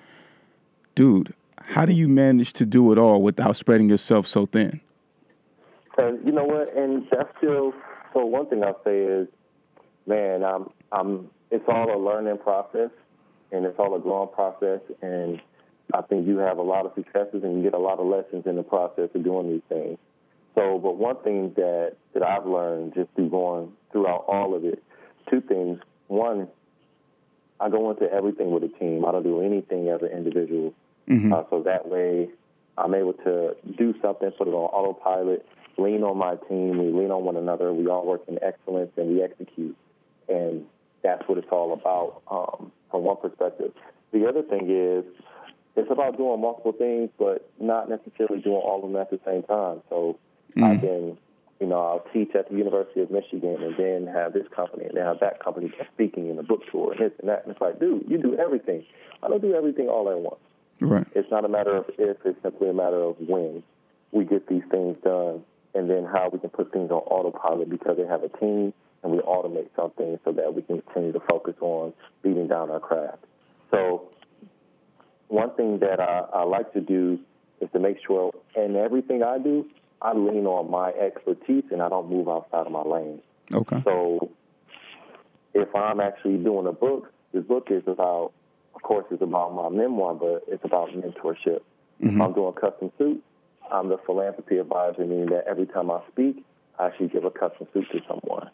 [0.93, 4.81] Dude, how do you manage to do it all without spreading yourself so thin?
[5.97, 6.75] And you know what?
[6.75, 7.73] And that's still
[8.13, 8.25] so.
[8.25, 9.27] One thing I'll say is,
[10.05, 11.29] man, I'm, I'm.
[11.51, 12.89] It's all a learning process,
[13.51, 14.79] and it's all a growing process.
[15.01, 15.41] And
[15.93, 18.45] I think you have a lot of successes, and you get a lot of lessons
[18.45, 19.97] in the process of doing these things.
[20.55, 24.83] So, but one thing that that I've learned just through going throughout all of it,
[25.29, 25.79] two things.
[26.07, 26.47] One,
[27.59, 29.05] I go into everything with a team.
[29.05, 30.73] I don't do anything as an individual.
[31.33, 32.29] Uh, so that way,
[32.77, 35.45] I'm able to do something, put it on autopilot,
[35.77, 39.09] lean on my team, we lean on one another, we all work in excellence, and
[39.09, 39.75] we execute.
[40.27, 40.65] And
[41.03, 43.73] that's what it's all about um, from one perspective.
[44.11, 45.05] The other thing is,
[45.75, 49.43] it's about doing multiple things, but not necessarily doing all of them at the same
[49.43, 49.81] time.
[49.89, 50.17] So
[50.55, 50.63] mm.
[50.63, 51.17] I've been,
[51.59, 54.97] you know, I'll teach at the University of Michigan and then have this company and
[54.97, 57.43] then have that company speaking in the book tour and this and that.
[57.43, 58.85] And it's like, dude, you do everything.
[59.23, 60.41] I don't do everything all at once.
[60.81, 61.07] Right.
[61.15, 63.63] It's not a matter of if, it's simply a matter of when
[64.11, 65.43] we get these things done
[65.73, 69.11] and then how we can put things on autopilot because they have a team and
[69.11, 71.93] we automate something so that we can continue to focus on
[72.23, 73.23] beating down our craft.
[73.71, 74.09] So
[75.31, 77.17] one thing that I, I like to do
[77.61, 79.65] is to make sure in everything I do,
[80.01, 83.21] I lean on my expertise and I don't move outside of my lane.
[83.53, 83.81] Okay.
[83.85, 84.31] So
[85.53, 88.33] if I'm actually doing a book, this book is about,
[88.75, 91.61] of course, it's about my memoir, but it's about mentorship.
[91.99, 93.21] If I'm doing custom suits,
[93.71, 96.43] I'm the philanthropy advisor, meaning that every time I speak,
[96.79, 98.49] I actually give a custom suit to someone.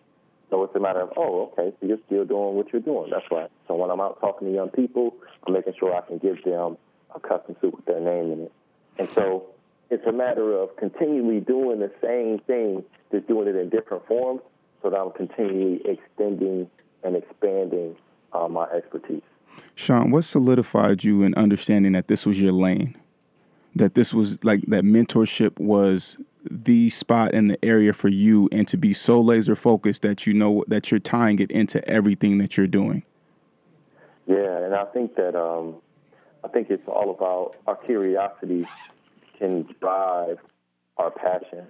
[0.50, 3.10] So it's a matter of, oh, okay, so you're still doing what you're doing.
[3.12, 3.50] That's right.
[3.68, 5.14] So when I'm out talking to young people,
[5.46, 6.78] I'm making sure I can give them
[7.14, 8.52] a custom suit with their name in it.
[8.98, 9.48] And so
[9.90, 14.42] it's a matter of continually doing the same thing, just doing it in different forms,
[14.82, 16.70] so that I'm continually extending
[17.04, 17.96] and expanding
[18.34, 19.22] uh, my expertise.
[19.76, 22.96] Sean, what solidified you in understanding that this was your lane?
[23.76, 26.18] That this was like that mentorship was
[26.52, 30.34] the spot in the area for you and to be so laser focused that you
[30.34, 33.04] know that you're tying it into everything that you're doing.
[34.26, 35.78] Yeah, and I think that um,
[36.44, 38.66] I think it's all about our curiosity
[39.38, 40.38] can drive
[40.98, 41.68] our passion.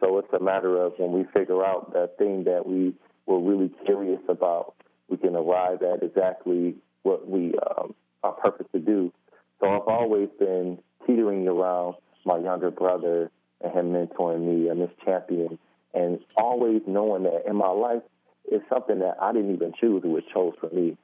[0.00, 2.94] So it's a matter of when we figure out that thing that we
[3.26, 4.74] were really curious about,
[5.08, 9.12] we can arrive at exactly what we um, our purpose to do.
[9.60, 13.30] So I've always been teetering around my younger brother
[13.60, 15.58] and him mentoring me and this champion,
[15.94, 18.02] and always knowing that in my life
[18.50, 20.96] it's something that I didn't even choose; it was chose for me.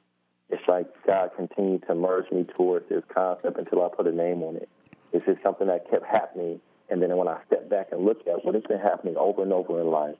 [0.49, 4.43] It's like God continued to merge me towards this concept until I put a name
[4.43, 4.69] on it.
[5.11, 6.61] It's just something that kept happening.
[6.89, 9.51] And then when I step back and look at what has been happening over and
[9.51, 10.15] over in life,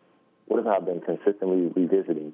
[0.48, 2.34] what have I been consistently revisiting?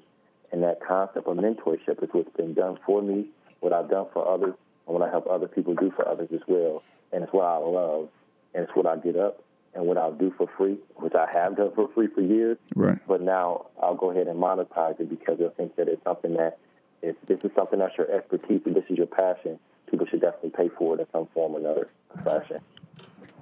[0.52, 3.26] And that concept of mentorship is what's been done for me,
[3.60, 4.54] what I've done for others,
[4.86, 6.82] and what I help other people do for others as well.
[7.12, 8.08] And it's what I love,
[8.54, 9.42] and it's what I get up
[9.74, 12.58] and what I'll do for free, which I have done for free for years.
[12.74, 12.98] Right.
[13.06, 16.58] But now I'll go ahead and monetize it because I think that it's something that
[17.02, 19.58] if this is something that's your expertise and this is your passion,
[19.90, 21.88] people should definitely pay for it in some form or another
[22.22, 22.58] fashion.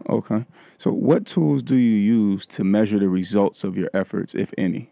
[0.08, 0.46] Okay.
[0.78, 4.90] So what tools do you use to measure the results of your efforts, if any?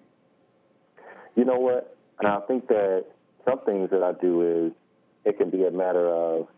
[1.34, 1.96] You know what?
[2.18, 3.06] And I think that
[3.48, 4.72] some things that I do is
[5.24, 6.48] it can be a matter of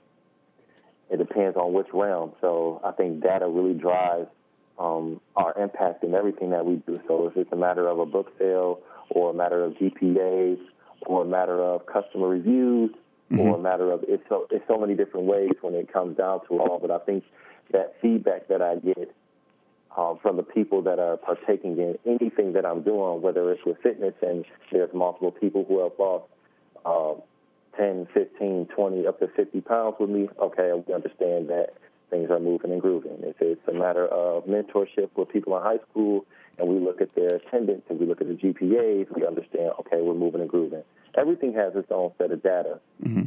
[1.10, 2.32] it depends on which realm.
[2.40, 4.28] So I think data really drives
[4.80, 6.98] um, our impact in everything that we do.
[7.06, 10.58] So if it's a matter of a book sale or a matter of GPAs
[11.02, 12.90] or a matter of customer reviews
[13.38, 16.40] or a matter of it's so it's so many different ways when it comes down
[16.48, 16.78] to it all.
[16.80, 17.22] But I think
[17.72, 19.14] that feedback that I get
[19.96, 23.78] um, from the people that are partaking in anything that I'm doing, whether it's with
[23.82, 26.24] fitness and there's multiple people who have lost
[26.84, 27.22] um,
[27.76, 31.74] 10, 15, 20, up to 50 pounds with me, okay, we understand that
[32.10, 33.18] things are moving and grooving.
[33.22, 36.26] If it's a matter of mentorship with people in high school
[36.58, 40.00] and we look at their attendance and we look at the GPAs, we understand, okay,
[40.00, 40.82] we're moving and grooving.
[41.16, 42.78] Everything has its own set of data,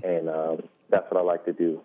[0.03, 1.81] and um, that's what I like to do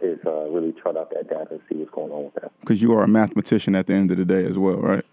[0.00, 2.52] is uh, really chart out that data and see what's going on with that.
[2.60, 5.04] Because you are a mathematician at the end of the day as well, right?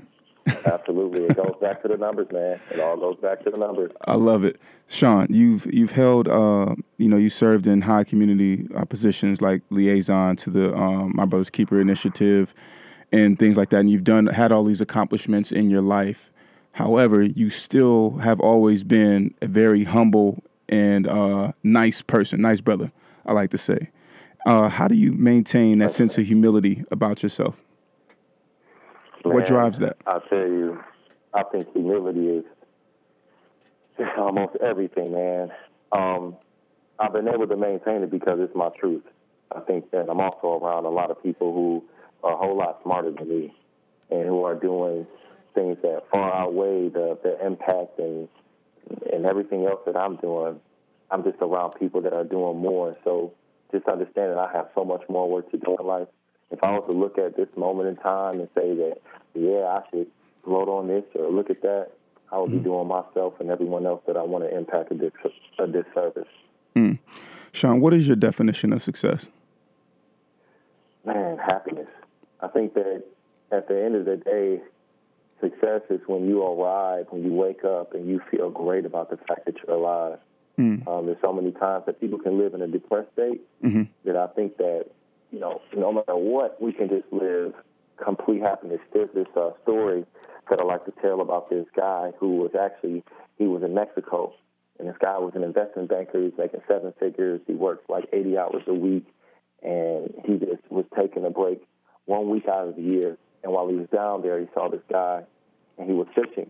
[0.66, 2.60] Absolutely, it goes back to the numbers, man.
[2.72, 3.92] It all goes back to the numbers.
[4.06, 5.28] I love it, Shawn.
[5.30, 10.36] You've you've held, uh, you know, you served in high community uh, positions like liaison
[10.38, 12.54] to the um, My Brother's Keeper initiative,
[13.12, 13.80] and things like that.
[13.80, 16.32] And you've done had all these accomplishments in your life.
[16.74, 22.92] However, you still have always been a very humble and uh, nice person, nice brother.
[23.26, 23.90] I like to say.
[24.46, 27.62] Uh, how do you maintain that sense of humility about yourself?
[29.34, 29.98] What drives that?
[30.06, 30.80] I'll tell you,
[31.34, 32.46] I think humility is
[34.18, 35.52] almost everything, man.
[35.92, 36.36] Um,
[37.00, 39.04] I've been able to maintain it because it's my truth.
[39.56, 41.84] I think that I'm also around a lot of people who
[42.24, 43.54] are a whole lot smarter than me
[44.12, 45.08] and who are doing
[45.56, 48.28] things that far outweigh the, the impact and
[49.14, 50.60] and everything else that I'm doing.
[51.12, 52.96] I'm just around people that are doing more.
[53.04, 53.34] So
[53.72, 56.08] just understand that I have so much more work to do in life.
[56.52, 58.98] If I was to look at this moment in time and say that,
[59.34, 60.08] yeah, I should
[60.46, 61.90] vote on this or look at that,
[62.32, 62.64] I would be mm.
[62.64, 65.12] doing myself and everyone else that I want to impact a, dis-
[65.58, 66.28] a disservice.
[66.76, 67.00] Mm.
[67.52, 69.28] Shawn, what is your definition of success?
[71.06, 71.88] Man, happiness.
[72.42, 73.04] I think that
[73.52, 74.62] at the end of the day,
[75.42, 79.18] success is when you arrive, when you wake up and you feel great about the
[79.18, 80.20] fact that you're alive.
[80.60, 80.88] Mm.
[80.88, 83.84] Um, there's so many times that people can live in a depressed state mm-hmm.
[84.06, 84.88] that I think that,
[85.32, 87.54] you know, no matter what, we can just live
[88.04, 88.80] complete happiness.
[88.94, 90.06] There's this uh, story
[90.50, 93.04] that I like to tell about this guy who was actually,
[93.38, 94.34] he was in Mexico.
[94.80, 96.22] And this guy was an investment banker.
[96.22, 97.42] He's making seven figures.
[97.48, 99.06] He works like 80 hours a week.
[99.62, 101.62] And he just was taking a break
[102.06, 103.18] one week out of the year.
[103.44, 105.24] And while he was down there, he saw this guy
[105.78, 106.50] and he was fishing.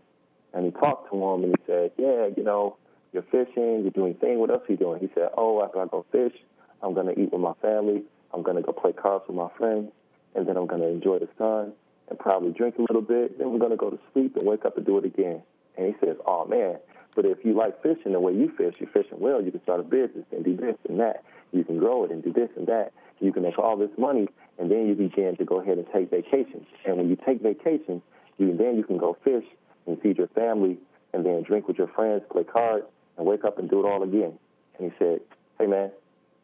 [0.53, 2.77] And he talked to him and he said, Yeah, you know,
[3.13, 4.39] you're fishing, you're doing things.
[4.39, 4.99] What else are you doing?
[4.99, 6.33] He said, Oh, after I go fish,
[6.81, 8.03] I'm to eat with my family.
[8.33, 9.91] I'm to go play cards with my friends.
[10.35, 11.73] And then I'm going to enjoy the sun
[12.09, 13.37] and probably drink a little bit.
[13.37, 15.41] Then we're going to go to sleep and wake up and do it again.
[15.77, 16.77] And he says, Oh, man.
[17.15, 19.79] But if you like fishing the way you fish, you're fishing well, you can start
[19.79, 21.23] a business and do this and that.
[21.51, 22.93] You can grow it and do this and that.
[23.19, 24.27] You can make all this money,
[24.57, 26.65] and then you begin to go ahead and take vacations.
[26.85, 28.01] And when you take vacations,
[28.37, 29.43] you then you can go fish
[29.85, 30.77] and feed your family,
[31.13, 32.85] and then drink with your friends, play cards,
[33.17, 34.37] and wake up and do it all again.
[34.77, 35.19] And he said,
[35.59, 35.91] "Hey man,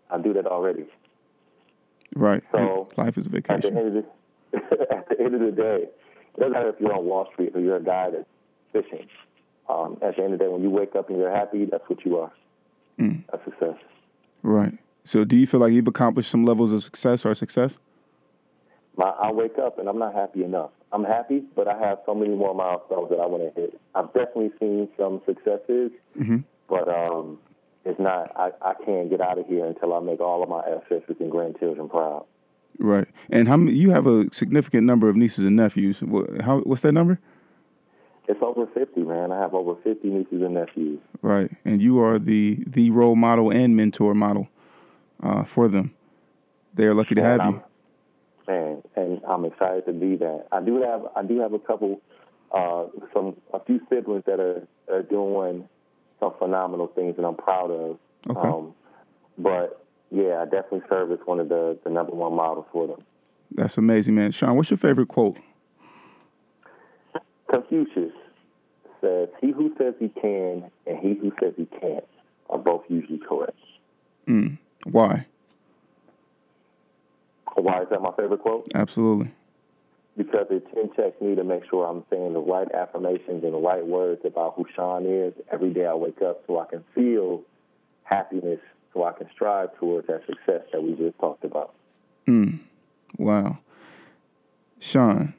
[0.09, 0.85] I do that already."
[2.15, 2.43] Right.
[2.51, 3.73] So, Life is a At the vacation.
[4.51, 4.57] the
[4.91, 7.61] at the end of the day, it doesn't matter if you're on Wall Street or
[7.61, 8.25] you're a guy that's
[8.71, 9.07] fishing.
[9.67, 11.83] Um, at the end of the day, when you wake up and you're happy, that's
[11.89, 12.31] what you are.
[12.97, 13.75] That's success.
[14.43, 14.77] Right.
[15.03, 17.77] So, do you feel like you've accomplished some levels of success or success?
[18.97, 20.71] My, I wake up and I'm not happy enough.
[20.93, 23.79] I'm happy, but I have so many more milestones that I want to hit.
[23.93, 25.91] I've definitely seen some successes,
[26.69, 27.37] but um,
[27.85, 28.31] it's not.
[28.35, 31.31] I, I can't get out of here until I make all of my ancestors and
[31.31, 32.25] grandchildren proud.
[32.79, 33.07] Right.
[33.29, 36.01] And how many, you have a significant number of nieces and nephews.
[36.01, 37.19] What, how, what's that number?
[38.27, 39.31] It's over 50, man.
[39.31, 40.99] I have over 50 nieces and nephews.
[41.21, 41.51] Right.
[41.63, 44.49] And you are the the role model and mentor model
[45.21, 45.93] uh, for them.
[46.73, 47.61] They are lucky to And have I'm- you.
[48.47, 50.45] Man, and I'm excited to be that.
[50.51, 51.99] I do have I do have a couple,
[52.51, 55.67] uh, some a few siblings that are, are doing
[56.25, 57.97] some phenomenal things, and I'm proud of.
[58.29, 58.47] Okay.
[58.47, 58.73] Um,
[59.37, 63.03] but yeah, I definitely serve as one of the the number one models for them.
[63.51, 64.31] That's amazing, man.
[64.31, 65.37] Shawn, what's your favorite quote?
[67.49, 68.13] Confucius
[69.01, 72.05] says, "He who says he can and he who says he can't
[72.49, 73.55] are both usually correct."
[74.95, 75.25] Why?
[77.55, 78.67] Why is that my favorite quote?
[78.75, 79.31] Absolutely.
[80.17, 83.85] Because it checks me to make sure I'm saying the right affirmations and the right
[83.85, 87.41] words about who Shawn is every day I wake up so I can feel
[88.03, 88.59] happiness,
[88.93, 91.73] so I can strive towards that success that we just talked about.
[92.25, 92.57] Hmm.
[93.17, 93.59] Wow.
[94.79, 95.33] Shawn,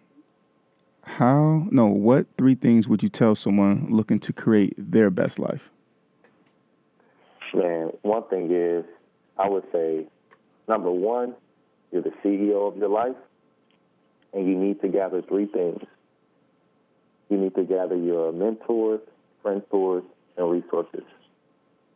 [1.02, 5.70] how, no, what three things would you tell someone looking to create their best life?
[7.54, 8.84] Man, one thing is,
[9.38, 10.06] I would say,
[10.68, 11.34] number one,
[11.90, 13.16] you're the CEO of your life,
[14.36, 15.82] and you need to gather three things.
[17.30, 19.00] You need to gather your mentors,
[19.42, 21.04] friends, and resources.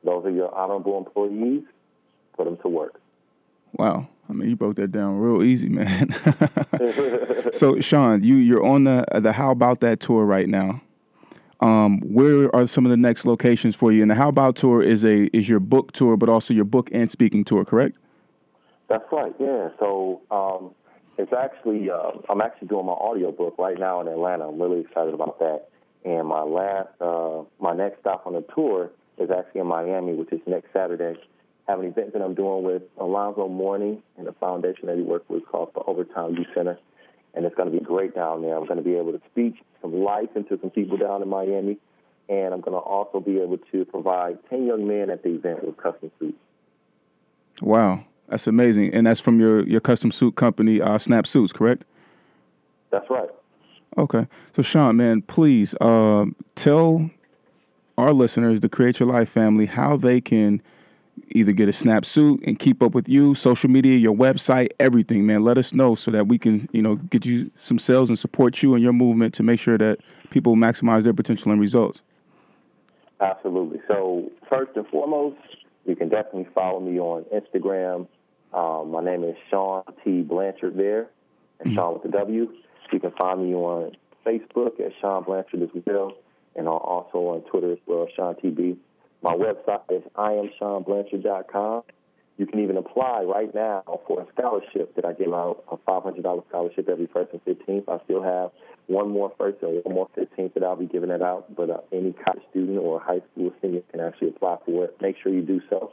[0.03, 1.65] Those are your honorable employees.
[2.37, 2.99] Put them to work.
[3.75, 4.09] Wow.
[4.29, 6.15] I mean, you broke that down real easy, man.
[7.53, 10.81] so, Shawn, you you're on the the How About That tour right now.
[11.61, 14.01] Um, where are some of the next locations for you?
[14.01, 16.89] And the How About tour is a is your book tour, but also your book
[16.93, 17.99] and speaking tour, correct?
[18.89, 19.35] That's right.
[19.39, 19.69] Yeah.
[19.79, 20.75] So um,
[21.21, 24.49] it's actually uh, I'm actually doing my audio book right now in Atlanta.
[24.49, 25.69] I'm really excited about that.
[26.05, 30.33] And my last uh, my next stop on the tour is actually in Miami, which
[30.33, 31.21] is next Saturday.
[31.69, 35.03] I have an event that I'm doing with Alonzo Mourning and the foundation that he
[35.03, 36.79] works with called the Overtown Youth Center.
[37.35, 38.57] And it's going to be great down there.
[38.57, 41.79] I'm going to be able to speak some life into some people down in Miami.
[42.29, 45.65] And I'm going to also be able to provide 10 young men at the event
[45.65, 46.39] with custom suits.
[47.63, 48.95] Wow, that's amazing.
[48.95, 51.85] And that's from your, your custom suit company, uh, Snap Suits, correct?
[52.91, 53.29] That's right.
[53.99, 54.27] Okay.
[54.55, 57.11] So, Shawn, man, please um, tell
[57.99, 60.63] our listeners, the Create Your Life family, how they can
[61.33, 65.27] either get a snap suit and keep up with you, social media, your website, everything,
[65.27, 65.45] man.
[65.45, 68.63] Let us know so that we can, you know, get you some sales and support
[68.63, 69.99] you and your movement to make sure that
[70.31, 72.03] people maximize their potential and results.
[73.21, 73.81] Absolutely.
[73.87, 75.37] So, first and foremost,
[75.85, 78.07] you can definitely follow me on Instagram.
[78.53, 80.23] Um, my name is Shawn T.
[80.23, 81.09] Blanchard there,
[81.61, 82.53] and Shawn with the W.
[82.93, 83.93] You can find me on
[84.27, 86.15] Facebook at Shawn Blanchard as well,
[86.57, 88.77] and also on Twitter as well, Shawn TB.
[89.23, 91.83] My website is iamshawnblanchard.com.
[92.39, 96.49] You can even apply right now for a scholarship that I give out, a $500
[96.49, 97.85] scholarship every first and 15th.
[97.87, 98.51] I still have
[98.87, 101.79] one more first and one more 15th that I'll be giving it out, but uh,
[101.93, 104.97] any college student or high school senior can actually apply for it.
[105.01, 105.93] Make sure you do so.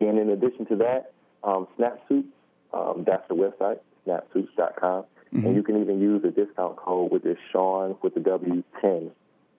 [0.00, 1.12] And in addition to that,
[1.44, 2.24] um, Snapsuits,
[2.72, 5.04] um, that's the website, snapsuits.com.
[5.34, 5.46] Mm-hmm.
[5.46, 9.10] And you can even use a discount code, which is Shawn with the W10,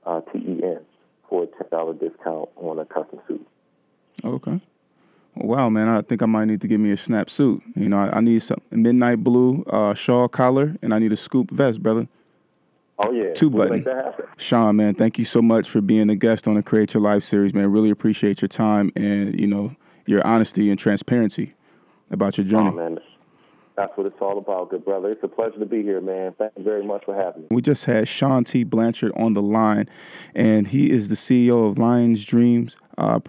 [0.06, 0.80] uh, T-E-N,
[1.30, 3.46] for a $10 discount on a custom suit.
[4.24, 4.62] Okay.
[5.36, 7.62] Wow, man, I think I might need to give me a snap suit.
[7.76, 11.18] You know, I, I need some midnight blue uh, shawl collar, and I need a
[11.18, 12.08] scoop vest, brother.
[12.98, 13.86] Oh yeah, two we'll button.
[14.38, 17.24] Shawn, man, thank you so much for being a guest on the Create Your Life
[17.24, 17.70] series, man.
[17.70, 19.76] Really appreciate your time and you know
[20.06, 21.54] your honesty and transparency
[22.12, 22.70] about your journey.
[22.70, 22.99] Oh, man.
[23.76, 25.10] That's what it's all about, good brother.
[25.10, 26.34] It's a pleasure to be here, man.
[26.38, 27.47] Thank you very much for having me.
[27.51, 28.64] We just had Shawn T.
[28.64, 29.89] Blanchard on the line,
[30.34, 33.20] and he is the CEO of Lions Dreams uh,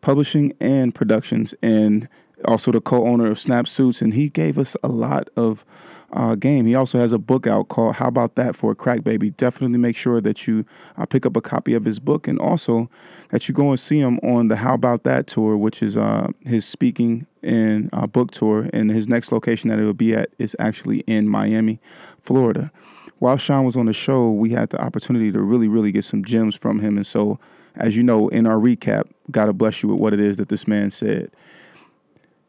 [0.00, 2.08] Publishing and Productions, and
[2.44, 4.00] also the co-owner of Snap Suits.
[4.00, 5.64] And he gave us a lot of
[6.12, 6.66] uh, game.
[6.66, 9.30] He also has a book out called How About That for a Crack Baby.
[9.30, 10.64] Definitely make sure that you
[10.96, 12.88] uh, pick up a copy of his book and also
[13.30, 16.28] that you go and see him on the How About That tour, which is uh,
[16.44, 18.68] his speaking and uh, book tour.
[18.72, 21.80] And his next location that it will be at is actually in Miami,
[22.22, 22.70] Florida.
[23.18, 26.24] While Shawn was on the show, we had the opportunity to really, really get some
[26.24, 26.96] gems from him.
[26.96, 27.38] And so,
[27.74, 30.68] as you know, in our recap, God bless you with what it is that this
[30.68, 31.30] man said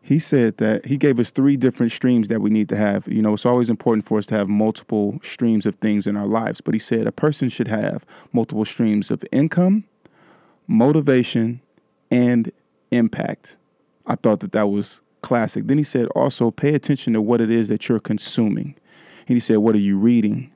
[0.08, 3.10] he said that he gave us three different streams that we need to have.
[3.10, 6.26] You know, it's always important for us to have multiple streams of things in our
[6.26, 9.84] lives, but he said a person should have multiple streams of income,
[10.66, 11.60] motivation,
[12.10, 12.54] and
[12.90, 13.58] impact.
[14.08, 15.68] I thought that that was classic.
[15.68, 18.76] Then he said also pay attention to what it is that you're consuming.
[19.28, 20.52] And he said, what are you reading?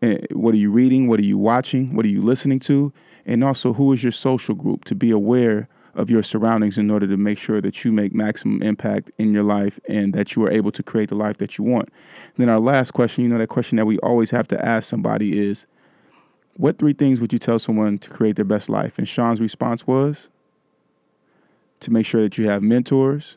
[0.00, 1.06] Eh, what are you reading?
[1.08, 1.94] What are you watching?
[1.94, 2.92] What are you listening to?
[3.26, 7.06] And also, who is your social group to be aware of your surroundings in order
[7.06, 10.50] to make sure that you make maximum impact in your life and that you are
[10.50, 11.88] able to create the life that you want.
[11.88, 14.88] And then our last question, you know, that question that we always have to ask
[14.88, 15.66] somebody is
[16.56, 18.98] what three things would you tell someone to create their best life?
[18.98, 20.30] And Shawn's response was
[21.82, 23.36] to make sure that you have mentors,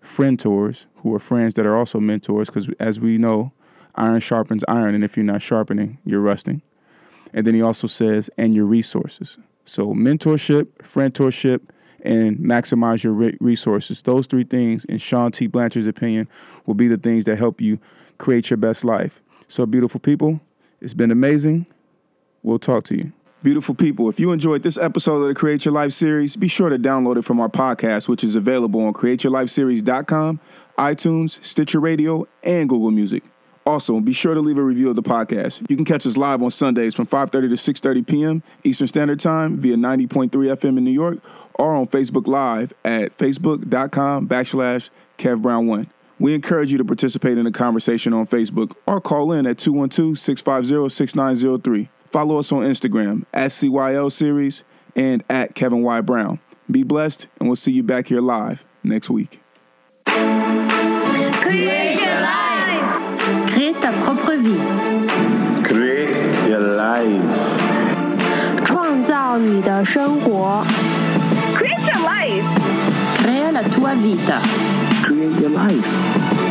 [0.00, 3.52] friend tours, who are friends that are also mentors, because as we know,
[3.94, 6.62] iron sharpens iron, and if you're not sharpening, you're rusting.
[7.32, 9.38] And then he also says, and your resources.
[9.64, 11.60] So mentorship, friendtorship,
[12.02, 14.02] and maximize your resources.
[14.02, 15.46] Those three things, in Shawn T.
[15.46, 16.28] Blanchard's opinion,
[16.66, 17.78] will be the things that help you
[18.18, 19.20] create your best life.
[19.48, 20.40] So, beautiful people,
[20.80, 21.66] it's been amazing.
[22.42, 23.12] We'll talk to you.
[23.40, 26.70] Beautiful people, if you enjoyed this episode of the Create Your Life series, be sure
[26.70, 30.40] to download it from our podcast, which is available on createyourlifeseries.com,
[30.76, 33.22] iTunes, Stitcher Radio, and Google Music.
[33.64, 35.64] Also, be sure to leave a review of the podcast.
[35.70, 38.42] You can catch us live on Sundays from 5:30 to 6:30 p.m.
[38.64, 41.18] Eastern Standard Time via 90.3 FM in New York
[41.54, 45.86] or on Facebook Live at facebook.com backslash kevbrown1.
[46.18, 51.88] We encourage you to participate in the conversation on Facebook or call in at 212-650-6903.
[52.11, 54.63] Follow us on Instagram at CYL Series
[54.95, 56.01] and at Kevin Y.
[56.01, 56.39] Brown.
[56.69, 59.41] Be blessed, and we'll see you back here live next week.
[60.05, 63.49] Create your life.
[63.49, 65.63] Crée ta propre vie.
[65.63, 66.15] Create
[66.47, 67.83] your life.
[68.63, 70.63] 创造你的生活。
[71.55, 72.45] Create your life.
[73.17, 74.39] Crea la tua vita.
[75.03, 75.85] Create your life.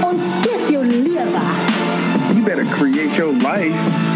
[0.03, 1.25] Ontsteek jou lewe.
[2.35, 4.16] You better create your life.